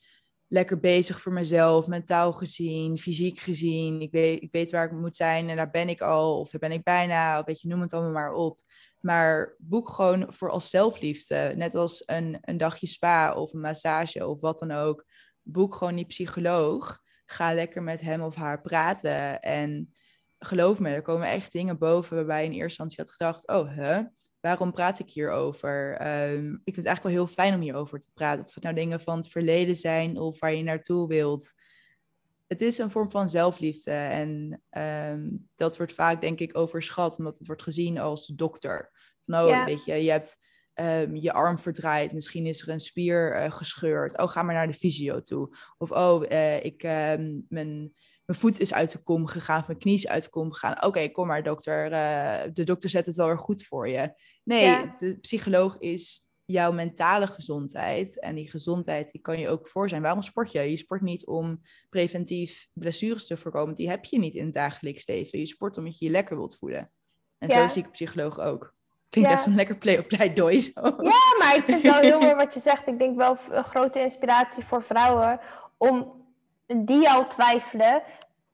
[0.53, 4.01] lekker bezig voor mezelf, mentaal gezien, fysiek gezien.
[4.01, 6.39] Ik weet, ik weet waar ik moet zijn en daar ben ik al.
[6.39, 8.61] Of daar ben ik bijna, of weet je, noem het allemaal maar op.
[9.01, 11.53] Maar boek gewoon voor als zelfliefde.
[11.57, 15.05] Net als een, een dagje spa of een massage of wat dan ook.
[15.43, 16.99] Boek gewoon die psycholoog.
[17.27, 19.41] Ga lekker met hem of haar praten.
[19.41, 19.93] En
[20.39, 23.77] geloof me, er komen echt dingen boven waarbij je in eerste instantie had gedacht: oh,
[23.77, 24.03] hè,
[24.43, 25.97] waarom praat ik hierover?
[25.97, 28.45] Ehm ik vind het eigenlijk wel heel fijn om hierover te praten.
[28.45, 31.55] Of het nou dingen van het verleden zijn of waar je naartoe wilt.
[32.47, 37.39] Het is een vorm van zelfliefde en ehm, dat wordt vaak, denk ik, overschat, omdat
[37.39, 38.91] het wordt gezien als dokter.
[39.27, 39.65] Van, oh, Ja.
[39.65, 40.37] weet je, je hebt
[40.73, 44.19] ehm, je arm verdraaid, misschien is er een spier eh, gescheurd.
[44.19, 45.57] Oh, ga maar naar de fysio toe.
[45.79, 46.83] Of, oh, eh, ik,
[47.49, 47.93] mijn,
[48.25, 50.85] mijn voet is uit de kom gegaan, mijn knie is uit de kom gegaan.
[50.85, 54.15] Oké, kom maar dokter, eh, de dokter zet het wel weer goed voor je.
[54.43, 54.95] Nee, Ja.
[54.99, 58.21] de psycholoog is jouw mentale gezondheid.
[58.21, 60.03] En die gezondheid die kan je ook voor zijn.
[60.03, 60.61] Waarom sport je?
[60.71, 63.75] Je sport niet om preventief blessures te voorkomen.
[63.75, 65.39] Die heb je niet in het dagelijks leven.
[65.39, 66.91] Je sport omdat je je lekker wilt voelen.
[67.39, 67.61] En Ja.
[67.61, 68.75] zo zie ik psycholoog ook.
[69.09, 69.37] Klinkt Ja.
[69.37, 70.81] echt een lekker play pleidooi zo.
[70.85, 72.87] Ja, maar ik vind wel heel mooi wat je zegt.
[72.87, 75.41] Ik denk wel een grote inspiratie voor vrouwen
[75.77, 76.21] om
[76.67, 78.03] die al twijfelen,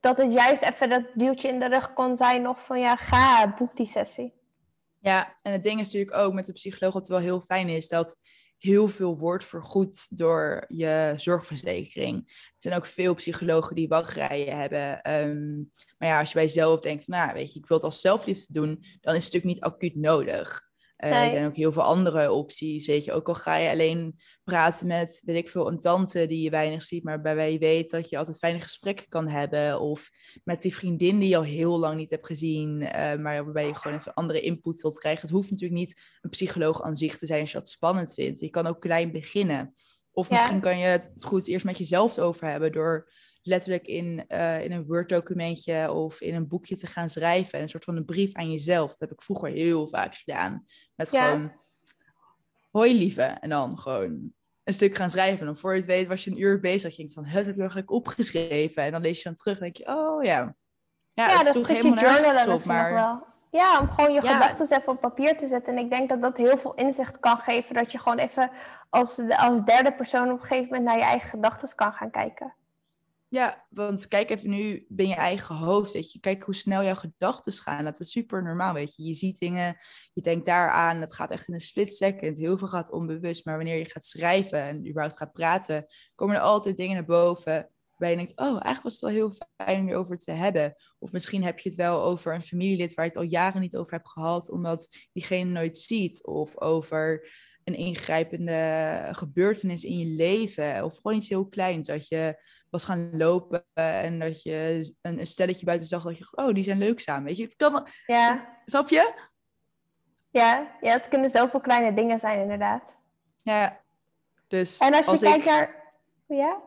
[0.00, 3.54] dat het juist even dat duwtje in de rug kon zijn nog van ja, ga,
[3.58, 4.32] boek die sessie.
[5.00, 7.88] Ja, en het ding is natuurlijk ook met de psycholoog wat wel heel fijn is,
[7.88, 8.18] dat
[8.58, 12.16] heel veel wordt vergoed door je zorgverzekering.
[12.26, 15.02] Er zijn ook veel psychologen die wachtrijen hebben.
[15.02, 15.56] Ehm,
[15.98, 18.00] maar ja, als je bij jezelf denkt, van, nou weet je, ik wil het als
[18.00, 20.67] zelfliefde doen, dan is het natuurlijk niet acuut nodig.
[20.98, 21.24] Eh, Nee.
[21.24, 23.12] Er zijn ook heel veel andere opties, weet je.
[23.12, 26.82] Ook al ga je alleen praten met, weet ik veel, een tante die je weinig
[26.82, 29.80] ziet, maar waarbij je weet dat je altijd fijne gesprekken kan hebben.
[29.80, 30.10] Of
[30.44, 33.74] met die vriendin die je al heel lang niet hebt gezien, eh, maar waarbij je
[33.74, 35.22] gewoon even andere input wilt krijgen.
[35.22, 38.40] Het hoeft natuurlijk niet een psycholoog aan zich te zijn als je dat spannend vindt.
[38.40, 39.74] Je kan ook klein beginnen.
[40.12, 40.34] Of Ja.
[40.36, 43.10] misschien kan je het goed eerst met jezelf over hebben door
[43.48, 47.60] letterlijk in, eh, in een Word-documentje of in een boekje te gaan schrijven.
[47.60, 48.90] Een soort van een brief aan jezelf.
[48.90, 50.66] Dat heb ik vroeger heel vaak gedaan.
[50.94, 51.24] Met Ja.
[51.24, 51.52] gewoon,
[52.70, 53.22] hoi lieve.
[53.22, 54.32] En dan gewoon
[54.64, 55.40] een stuk gaan schrijven.
[55.40, 56.82] En dan voor je het weet was je een uur bezig.
[56.82, 58.82] Dat je denkt van, het heb ik eigenlijk opgeschreven.
[58.82, 60.54] En dan lees je dan terug en denk je, oh ja.
[61.12, 62.94] Ja, Ja, dat stukje journalen op, maar...
[62.94, 63.26] wel.
[63.50, 64.32] Ja, om gewoon je Ja.
[64.40, 65.76] gedachten even op papier te zetten.
[65.76, 67.74] En ik denk dat dat heel veel inzicht kan geven.
[67.74, 68.50] Dat je gewoon even
[68.90, 72.54] als, als derde persoon op een gegeven moment naar je eigen gedachten kan gaan kijken.
[73.30, 76.20] Ja, want kijk even nu ben je eigen hoofd, weet je.
[76.20, 77.84] Kijk hoe snel jouw gedachten gaan.
[77.84, 79.04] Dat is super normaal, weet je.
[79.04, 79.76] Je ziet dingen,
[80.12, 81.00] je denkt daaraan.
[81.00, 82.38] Het gaat echt in een split second.
[82.38, 83.44] Heel veel gaat onbewust.
[83.44, 87.70] Maar wanneer je gaat schrijven en überhaupt gaat praten, komen er altijd dingen naar boven
[87.96, 90.74] waar je denkt, oh, eigenlijk was het wel heel fijn om je over te hebben.
[90.98, 93.76] Of misschien heb je het wel over een familielid waar je het al jaren niet
[93.76, 96.26] over hebt gehad, omdat diegene nooit ziet.
[96.26, 97.30] Of over
[97.64, 100.84] een ingrijpende gebeurtenis in je leven.
[100.84, 105.66] Of gewoon iets heel kleins, dat je was gaan lopen en dat je een, stelletje
[105.66, 107.24] buiten zag dat je dacht, oh, die zijn leuk samen.
[107.24, 107.88] Weet je, het kan...
[108.06, 108.56] Ja.
[108.64, 109.14] Snap je?
[110.30, 112.96] Ja, ja, het kunnen zoveel kleine dingen zijn inderdaad.
[113.42, 113.80] Ja,
[114.48, 115.94] dus En als je kijkt naar...
[116.26, 116.62] Ja?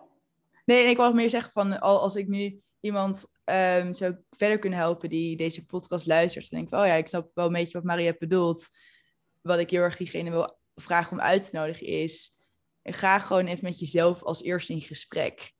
[0.66, 5.10] Nee, ik wou meer zeggen van, als ik nu iemand um, zou verder kunnen helpen
[5.10, 7.84] die deze podcast luistert, dan denk ik, oh ja, ik snap wel een beetje wat
[7.84, 8.70] Maria bedoelt.
[9.42, 12.32] Wat ik heel erg diegene wil vragen om uit te nodigen is,
[12.84, 15.54] ga gewoon even met jezelf als eerste in gesprek.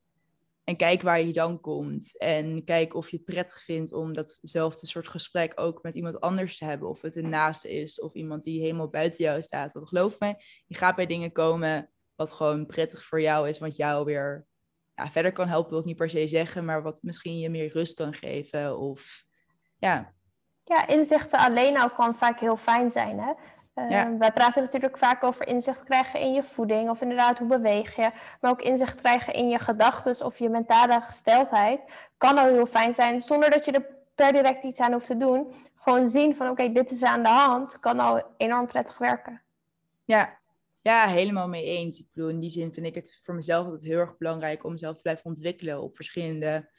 [0.64, 2.18] En kijk waar je dan komt.
[2.18, 6.58] En kijk of je het prettig vindt om datzelfde soort gesprek ook met iemand anders
[6.58, 6.88] te hebben.
[6.88, 9.72] Of het een naaste is of iemand die helemaal buiten jou staat.
[9.72, 10.34] Want geloof me,
[10.66, 13.58] je gaat bij dingen komen wat gewoon prettig voor jou is.
[13.58, 14.46] Wat jou weer
[14.94, 16.64] ja, verder kan helpen, wil ik niet per se zeggen.
[16.64, 18.78] Maar wat misschien je meer rust kan geven.
[18.78, 19.24] Of
[19.78, 20.14] ja.
[20.64, 23.18] Ja, inzichten alleen al kan vaak heel fijn zijn.
[23.18, 23.32] Hè?
[23.74, 27.96] Uh, Wij praten natuurlijk vaak over inzicht krijgen in je voeding of inderdaad hoe beweeg
[27.96, 28.10] je.
[28.40, 31.80] Maar ook inzicht krijgen in je gedachten of je mentale gesteldheid
[32.16, 35.16] kan al heel fijn zijn zonder dat je er per direct iets aan hoeft te
[35.16, 35.54] doen.
[35.74, 39.42] Gewoon zien van oké, dit is aan de hand, kan al enorm prettig werken.
[40.04, 40.38] Ja.
[40.80, 41.98] ja, helemaal mee eens.
[41.98, 44.72] Ik bedoel, in die zin vind ik het voor mezelf altijd heel erg belangrijk om
[44.72, 46.70] mezelf te blijven ontwikkelen op verschillende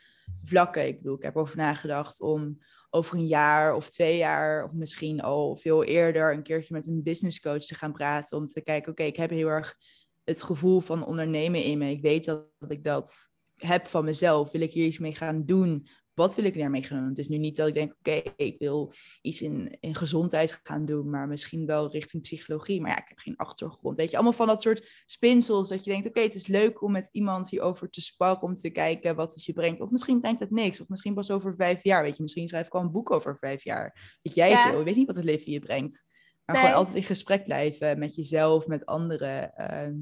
[0.41, 0.87] vlakken.
[0.87, 2.57] Ik bedoel, ik heb over nagedacht om
[2.95, 7.03] over een jaar of twee jaar, of misschien al veel eerder, een keertje met een
[7.03, 8.37] business coach te gaan praten.
[8.37, 9.75] Om te kijken, oké, ik heb heel erg
[10.23, 11.89] het gevoel van ondernemen in me.
[11.89, 13.15] Ik weet dat ik dat
[13.55, 14.51] heb van mezelf.
[14.51, 15.87] Wil ik hier iets mee gaan doen?
[16.13, 17.09] Wat wil ik daarmee gaan doen?
[17.09, 20.85] Het is nu niet dat ik denk, oké, ik wil iets in, in gezondheid gaan
[20.85, 22.81] doen, maar misschien wel richting psychologie.
[22.81, 23.97] Maar ja, ik heb geen achtergrond.
[23.97, 26.91] Weet je, allemaal van dat soort spinsels dat je denkt, oké, het is leuk om
[26.91, 29.79] met iemand hierover te sparren, om te kijken wat het je brengt.
[29.79, 32.21] Of misschien brengt het niks, of misschien pas over vijf jaar, weet je.
[32.21, 34.17] Misschien schrijf ik al een boek over vijf jaar.
[34.21, 34.69] Weet jij ja.
[34.69, 36.05] veel, ik weet niet wat het leven je brengt.
[36.45, 39.95] Maar gewoon altijd in gesprek blijven met jezelf, met anderen, ehm,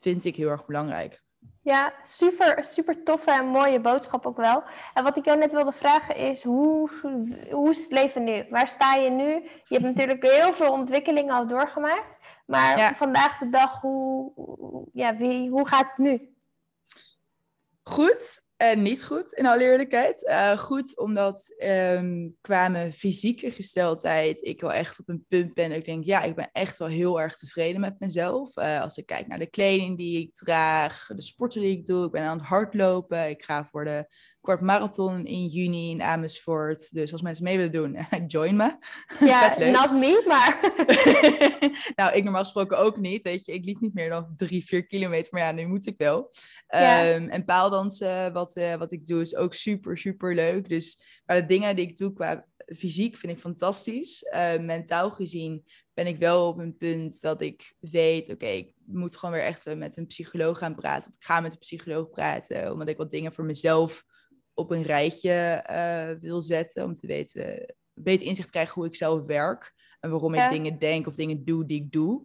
[0.00, 1.24] vind ik heel erg belangrijk.
[1.62, 4.62] Ja, super, super toffe en mooie boodschap ook wel.
[4.94, 6.90] En wat ik jou net wilde vragen is, hoe,
[7.50, 8.46] hoe is het leven nu?
[8.50, 9.32] Waar sta je nu?
[9.64, 12.18] Je hebt natuurlijk heel veel ontwikkelingen al doorgemaakt.
[12.46, 14.32] Maar vandaag de dag, hoe,
[14.92, 16.36] ja, wie, hoe gaat het nu?
[17.82, 20.22] Goed en niet goed, in alle eerlijkheid.
[20.22, 25.72] Uh, goed, omdat um, qua mijn fysieke gesteldheid ik wel echt op een punt ben.
[25.72, 28.56] Ik denk, ja, ik ben echt wel heel erg tevreden met mezelf.
[28.56, 32.04] Uh, als ik kijk naar de kleding die ik draag, de sporten die ik doe.
[32.04, 33.28] Ik ben aan het hardlopen.
[33.28, 34.06] Ik ga voor de
[34.46, 36.92] kort marathon in juni in Amersfoort.
[36.92, 38.76] Dus als mensen mee willen doen, join me.
[39.26, 40.60] Ja, not me, maar...
[41.98, 43.52] nou, ik normaal gesproken ook niet, weet je.
[43.52, 46.32] Ik liep niet meer dan drie, vier kilometer, maar ja, nu moet ik wel.
[46.68, 47.14] Ja.
[47.14, 50.68] Um, en paaldansen, wat, uh, wat ik doe, is ook super, super leuk.
[50.68, 54.22] Dus maar de dingen die ik doe qua fysiek vind ik fantastisch.
[54.34, 59.16] Uh, mentaal gezien ben ik wel op een punt dat ik weet, oké, ik moet
[59.16, 61.10] gewoon weer echt met een psycholoog gaan praten.
[61.10, 64.04] Of ik ga met een psycholoog praten, omdat ik wat dingen voor mezelf
[64.56, 66.84] op een rijtje uh, wil zetten.
[66.84, 69.74] Om te weten, beter inzicht te krijgen hoe ik zelf werk.
[70.00, 72.24] En waarom ik dingen denk of dingen doe die ik doe.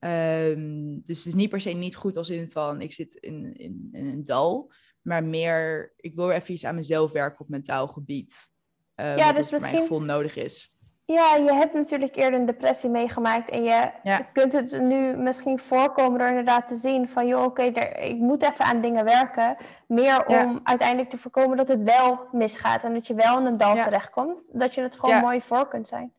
[0.00, 3.54] Um, dus het is niet per se niet goed als in van ik zit in,
[3.54, 4.72] in, in een dal.
[5.02, 8.48] Maar meer, ik wil even iets aan mezelf werken op mentaal gebied.
[8.96, 10.74] Uh, ja, dus voor mijn gevoel nodig is.
[11.10, 13.90] Ja, je hebt natuurlijk eerder een depressie meegemaakt en je
[14.32, 18.64] kunt het nu misschien voorkomen door inderdaad te zien van joh, oké, ik moet even
[18.64, 19.56] aan dingen werken.
[19.86, 23.56] Meer om uiteindelijk te voorkomen dat het wel misgaat en dat je wel in een
[23.56, 24.42] dal terechtkomt.
[24.52, 26.12] Dat je het gewoon mooi voor kunt zijn.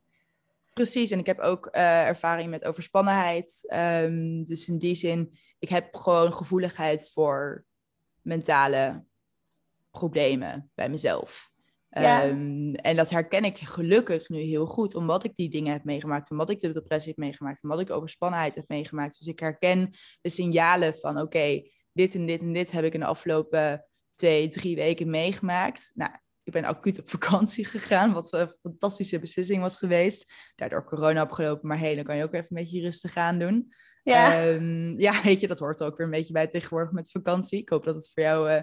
[0.73, 3.73] Precies, en ik heb ook uh, ervaring met overspannenheid.
[3.73, 7.65] Um, dus in die zin, ik heb gewoon gevoeligheid voor
[8.21, 9.04] mentale
[9.91, 11.50] problemen bij mezelf.
[11.97, 16.32] Um, en dat herken ik gelukkig nu heel goed, omdat ik die dingen heb meegemaakt,
[16.32, 19.17] omdat ik de depressie heb meegemaakt, omdat ik overspannenheid heb meegemaakt.
[19.17, 19.89] Dus ik herken
[20.21, 24.49] de signalen van, oké, dit en dit en dit heb ik in de afgelopen twee,
[24.49, 25.91] drie weken meegemaakt.
[25.93, 26.12] Nou,
[26.43, 30.34] ik ben acuut op vakantie gegaan, wat een fantastische beslissing was geweest.
[30.56, 33.73] Daardoor corona opgelopen, maar hé, dan kan je ook even een beetje rustig aan doen.
[34.04, 34.45] Ja.
[34.47, 37.60] Um, ja, weet je, dat hoort ook weer een beetje bij tegenwoordig met vakantie.
[37.60, 38.62] Ik hoop dat het voor jou uh,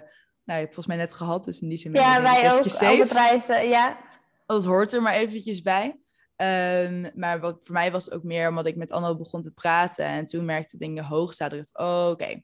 [0.49, 1.93] nou, je hebt volgens mij net gehad, dus in die zin...
[1.93, 3.97] Ja, wij ook, alle prijzen, ja.
[4.45, 5.99] Dat hoort er maar eventjes bij.
[6.35, 9.51] Um, maar wat, voor mij was het ook meer omdat ik met Anno begon te
[9.51, 10.05] praten.
[10.05, 11.49] En toen merkte dingen hoog staan.
[11.49, 12.41] Dat ik dacht, oh, oké,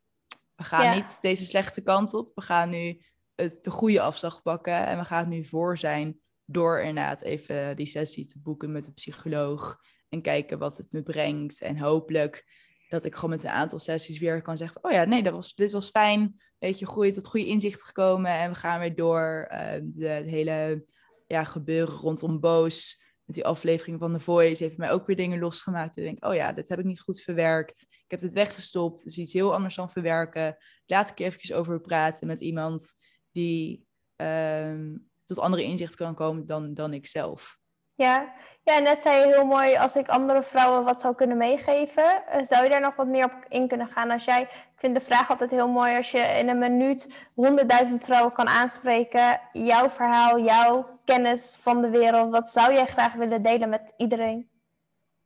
[0.56, 2.32] we gaan niet deze slechte kant op.
[2.36, 3.02] We gaan nu
[3.36, 4.86] het, de goede afslag pakken.
[4.86, 8.88] En we gaan het nu voor zijn door inderdaad even die sessie te boeken met
[8.88, 9.80] een psycholoog.
[10.10, 11.62] En kijken wat het me brengt.
[11.62, 12.46] En hopelijk
[12.96, 15.56] dat ik gewoon met een aantal sessies weer kan zeggen: Oh ja, nee, dat was,
[15.56, 16.42] dit was fijn.
[16.60, 18.32] Weet je, groei tot goede inzicht gekomen.
[18.32, 19.50] En we gaan weer door.
[19.52, 20.86] Uh, de, hele
[21.28, 23.04] ja, gebeuren rondom Boos.
[23.26, 25.98] Met die aflevering van The Voice heeft mij ook weer dingen losgemaakt.
[25.98, 27.86] Ik denk: Oh ja, dit heb ik niet goed verwerkt.
[27.90, 29.00] Ik heb het weggestopt.
[29.00, 30.58] Het is iets heel anders dan verwerken.
[30.86, 32.94] Laat ik eventjes over praten met iemand
[33.32, 37.58] die um, tot andere inzichten kan komen dan, dan ik zelf.
[37.96, 38.34] Ja.
[38.64, 42.46] ja, net zei je heel mooi, als ik andere vrouwen wat zou kunnen meegeven, uh,
[42.46, 44.12] zou je daar nog wat meer op in kunnen gaan?
[44.12, 48.04] Als jij, ik vind de vraag altijd heel mooi, als je in een minuut honderdduizend
[48.04, 53.42] vrouwen kan aanspreken, jouw verhaal, jouw kennis van de wereld, wat zou jij graag willen
[53.42, 54.50] delen met iedereen?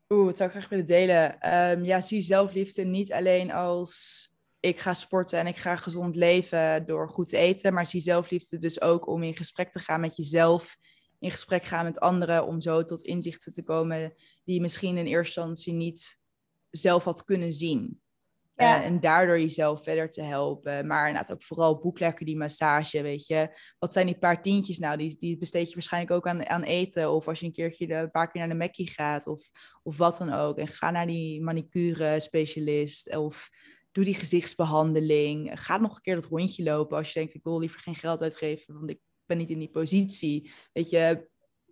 [0.10, 1.54] Oeh, wat zou ik graag willen delen?
[1.54, 4.28] Um, ja, zie zelfliefde niet alleen als
[4.60, 8.60] ik ga sporten en ik ga gezond leven door goed te eten, maar zie zelfliefde
[8.60, 10.78] dus ook om in gesprek te gaan met jezelf
[11.20, 15.06] in gesprek gaan met anderen om zo tot inzichten te komen die je misschien in
[15.06, 16.20] eerste instantie niet
[16.70, 18.02] zelf had kunnen zien.
[18.56, 18.80] Ja.
[18.80, 20.88] Uh, en daardoor jezelf verder te helpen.
[20.88, 23.60] Maar inderdaad ook vooral boeklekker die massage, weet je.
[23.78, 24.98] Wat zijn die paar tientjes nou?
[24.98, 27.12] Die, die besteed je waarschijnlijk ook aan, aan eten.
[27.12, 29.28] Of als je een keertje een paar keer naar de Mackie gaat.
[29.28, 29.50] Of,
[29.84, 30.58] of wat dan ook.
[30.58, 33.16] En ga naar die manicure specialist.
[33.16, 33.50] Of
[33.92, 35.62] doe die gezichtsbehandeling.
[35.62, 37.34] Ga nog een keer dat rondje lopen als je denkt...
[37.34, 39.00] ik wil liever geen geld uitgeven, want ik
[39.30, 40.52] ben niet in die positie.
[40.74, 41.28] Weet je,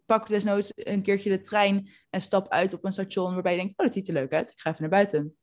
[0.06, 3.74] pak desnoods een keertje de trein en stap uit op een station waarbij je denkt,
[3.78, 4.50] oh, dat ziet er leuk uit.
[4.50, 5.38] Ik ga even naar buiten.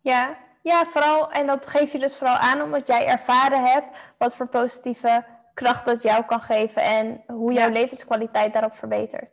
[0.00, 4.36] Ja, ja, vooral, en dat geef je dus vooral aan omdat jij ervaren hebt wat
[4.36, 9.30] voor positieve kracht dat jou kan geven en hoe jouw levenskwaliteit daarop verbetert.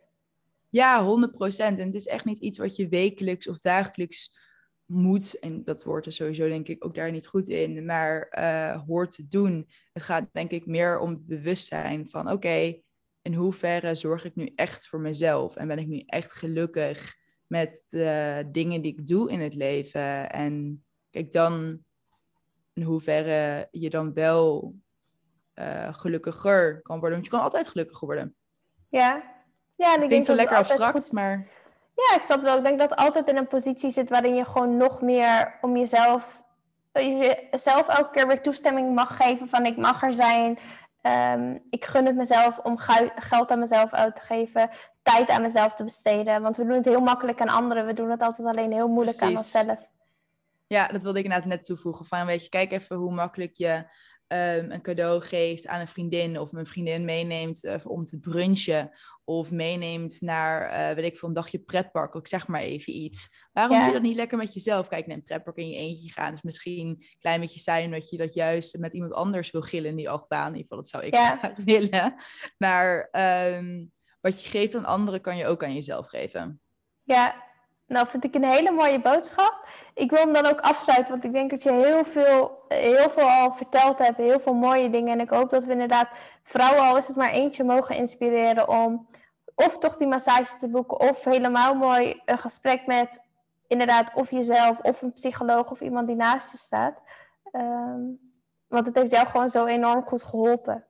[0.70, 1.78] Ja, 100 procent.
[1.78, 4.38] En het is echt niet iets wat je wekelijks of dagelijks
[4.86, 8.82] moet, en dat wordt er sowieso denk ik ook daar niet goed in, maar uh,
[8.86, 9.68] hoort te doen.
[9.92, 12.80] Het gaat denk ik meer om het bewustzijn van oké,
[13.22, 17.14] in hoeverre zorg ik nu echt voor mezelf en ben ik nu echt gelukkig
[17.46, 20.30] met de dingen die ik doe in het leven.
[20.30, 21.82] En kijk dan
[22.72, 24.74] in hoeverre je dan wel
[25.54, 28.36] uh, gelukkiger kan worden, want je kan altijd gelukkiger worden.
[28.88, 29.34] Ja,
[29.76, 31.48] ja en het klinkt zo lekker abstract, maar
[31.96, 32.56] ja, ik snap wel.
[32.56, 36.42] Ik denk dat altijd in een positie zit waarin je gewoon nog meer om jezelf,
[36.92, 40.58] jezelf elke keer weer toestemming mag geven van ik mag er zijn.
[41.02, 42.78] Um, ik gun het mezelf om
[43.14, 44.70] geld aan mezelf uit te geven,
[45.02, 46.42] tijd aan mezelf te besteden.
[46.42, 47.86] Want we doen het heel makkelijk aan anderen.
[47.86, 49.90] We doen het altijd alleen heel moeilijk aan onszelf.
[50.66, 52.06] Ja, dat wilde ik inderdaad net toevoegen.
[52.06, 53.84] Van, weet je, kijk even hoe makkelijk je
[54.28, 58.90] um, een cadeau geeft aan een vriendin of een vriendin meeneemt uh, om te brunchen
[59.24, 63.48] of meeneemt naar, uh, weet ik veel, een dagje pretpark, ik zeg maar even iets.
[63.52, 63.78] Waarom ja.
[63.78, 64.88] doe je dat niet lekker met jezelf?
[64.88, 68.10] Kijk, naar een pretpark in je eentje gaan is misschien een klein beetje zijn dat
[68.10, 70.52] je dat juist met iemand anders wil gillen in die achtbaan.
[70.52, 71.36] In ieder geval, dat zou ik ja.
[71.36, 72.14] graag willen.
[72.58, 73.08] Maar
[73.56, 76.60] um, wat je geeft aan anderen, kan je ook aan jezelf geven.
[77.02, 77.45] Ja,
[77.86, 79.68] nou, vind ik een hele mooie boodschap.
[79.94, 83.28] Ik wil hem dan ook afsluiten, want ik denk dat je heel veel, heel veel
[83.28, 85.12] al verteld hebt, heel veel mooie dingen.
[85.12, 86.08] En ik hoop dat we inderdaad
[86.42, 89.08] vrouwen, al is het maar eentje, mogen inspireren om
[89.54, 93.20] of toch die massage te boeken, of helemaal mooi een gesprek met
[93.66, 97.00] inderdaad of jezelf, of een psycholoog, of iemand die naast je staat.
[97.52, 98.18] Um,
[98.68, 100.84] want het heeft jou gewoon zo enorm goed geholpen.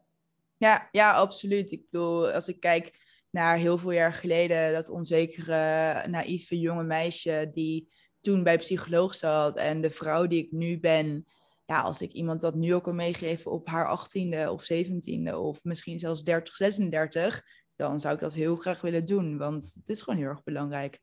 [0.56, 1.72] Ja, ja, absoluut.
[1.72, 3.05] Ik bedoel, als ik kijk
[3.36, 7.88] naar heel veel jaar geleden, dat onzekere, naïeve jonge meisje die
[8.20, 11.26] toen bij psycholoog zat en de vrouw die ik nu ben,
[11.66, 15.64] ja, als ik iemand dat nu ook kan meegeven op haar 18e of 17e of
[15.64, 17.42] misschien zelfs 30, 36,
[17.76, 21.00] dan zou ik dat heel graag willen doen, want het is gewoon heel erg belangrijk.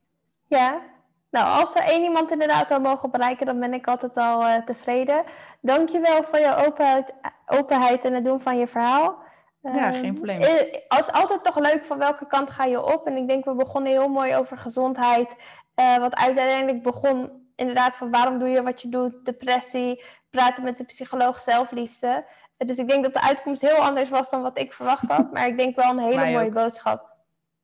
[0.48, 0.82] Ja,
[1.30, 4.66] nou, als er één iemand inderdaad al mogen bereiken, dan ben ik altijd al uh,
[4.66, 5.24] tevreden.
[5.62, 7.14] Dankjewel voor je openheid,
[7.46, 9.23] openheid en het doen van je verhaal.
[9.72, 10.42] Ja, geen ehm, probleem.
[10.42, 13.08] Het is altijd toch leuk van welke kant ga je op.
[13.08, 15.36] En ik denk, we begonnen heel mooi over gezondheid.
[15.76, 20.78] Uh, wat uiteindelijk begon inderdaad van waarom doe je wat je doet, depressie, praten met
[20.78, 22.26] de psycholoog, zelfliefde.
[22.58, 25.32] Dus ik denk dat de uitkomst heel anders was dan wat ik verwacht had.
[25.34, 27.12] Maar ik denk wel een hele mooie boodschap.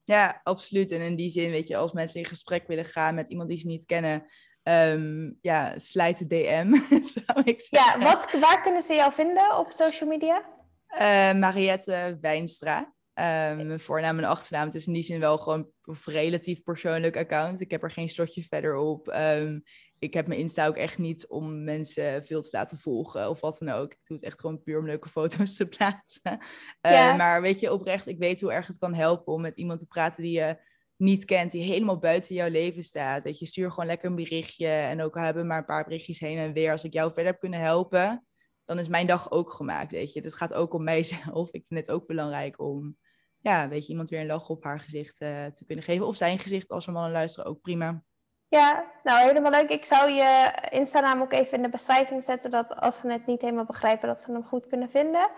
[0.03, 0.91] Ja, absoluut.
[0.91, 3.57] En in die zin, weet je, als mensen in gesprek willen gaan met iemand die
[3.57, 4.25] ze niet kennen,
[4.63, 6.73] um, ja, slijt de DM,
[7.25, 8.01] zou ik zeggen.
[8.01, 10.43] Ja, wat, waar kunnen ze jou vinden op social media?
[10.93, 12.79] Uh, Mariette Wijnstra.
[12.79, 14.65] Um, mijn voornaam en achternaam.
[14.65, 17.61] Het is in die zin wel gewoon een relatief persoonlijk account.
[17.61, 19.07] Ik heb er geen slotje verder op.
[19.07, 19.63] Um,
[19.99, 23.57] ik heb mijn Insta ook echt niet om mensen veel te laten volgen of wat
[23.57, 23.91] dan ook.
[23.91, 26.39] Ik doe het echt gewoon puur om leuke foto's te plaatsen.
[26.81, 29.79] Uh, maar weet je, oprecht, ik weet hoe erg het kan helpen om met iemand
[29.79, 30.57] te praten die je
[30.95, 33.23] niet kent, die helemaal buiten jouw leven staat.
[33.23, 34.67] Weet je, stuur gewoon lekker een berichtje.
[34.67, 36.71] En ook al hebben maar een paar berichtjes heen en weer.
[36.71, 38.27] Als ik jou verder heb kunnen helpen,
[38.69, 40.21] dan is mijn dag ook gemaakt, weet je.
[40.21, 41.51] Het gaat ook om mijzelf.
[41.51, 42.97] Ik vind het ook belangrijk om,
[43.39, 46.05] ja, weet je, iemand weer een lach op haar gezicht eh, te kunnen geven.
[46.05, 48.03] Of zijn gezicht, als we mannen luisteren, ook prima.
[48.47, 49.69] Ja, nou helemaal leuk.
[49.69, 53.41] Ik zou je Insta-naam ook even in de beschrijving zetten, dat als ze het niet
[53.41, 55.29] helemaal begrijpen, dat ze hem goed kunnen vinden.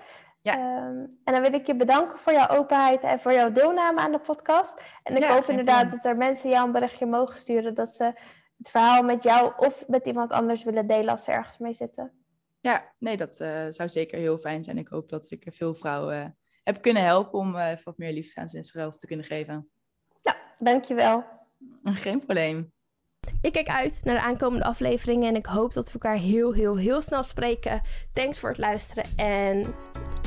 [0.42, 0.54] Ja.
[0.54, 4.12] Ehm, en dan wil ik je bedanken voor jouw openheid en voor jouw deelname aan
[4.12, 4.82] de podcast.
[5.04, 8.04] En ik Ja, hoop inderdaad dat er mensen jou een berichtje mogen sturen dat ze
[8.58, 12.21] het verhaal met jou of met iemand anders willen delen als ze ergens mee zitten.
[12.62, 14.78] Ja, nee, dat eh, zou zeker heel fijn zijn.
[14.78, 16.30] Ik hoop dat ik er veel vrouwen eh,
[16.64, 19.70] heb kunnen helpen om eh, wat meer liefde aan zichzelf te kunnen geven.
[20.60, 21.24] Dankjewel.
[21.84, 22.72] Geen probleem.
[23.42, 26.78] Ik kijk uit naar de aankomende afleveringen en ik hoop dat we elkaar heel, heel,
[26.78, 27.82] heel snel spreken.
[28.14, 29.76] Thanks voor het luisteren en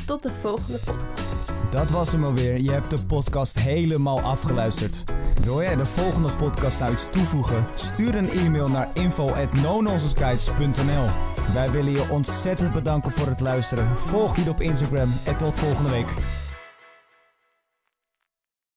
[0.06, 1.34] tot de volgende podcast.
[1.70, 2.60] Dat was hem alweer.
[2.60, 5.04] Je hebt de podcast helemaal afgeluisterd.
[5.42, 7.66] Wil jij de volgende podcast nou iets toevoegen?
[7.74, 11.33] Stuur een e-mail naar info@nononsenseguides.nl.
[11.52, 13.98] Wij willen je ontzettend bedanken voor het luisteren.
[13.98, 16.08] Volg die op Instagram en tot volgende week.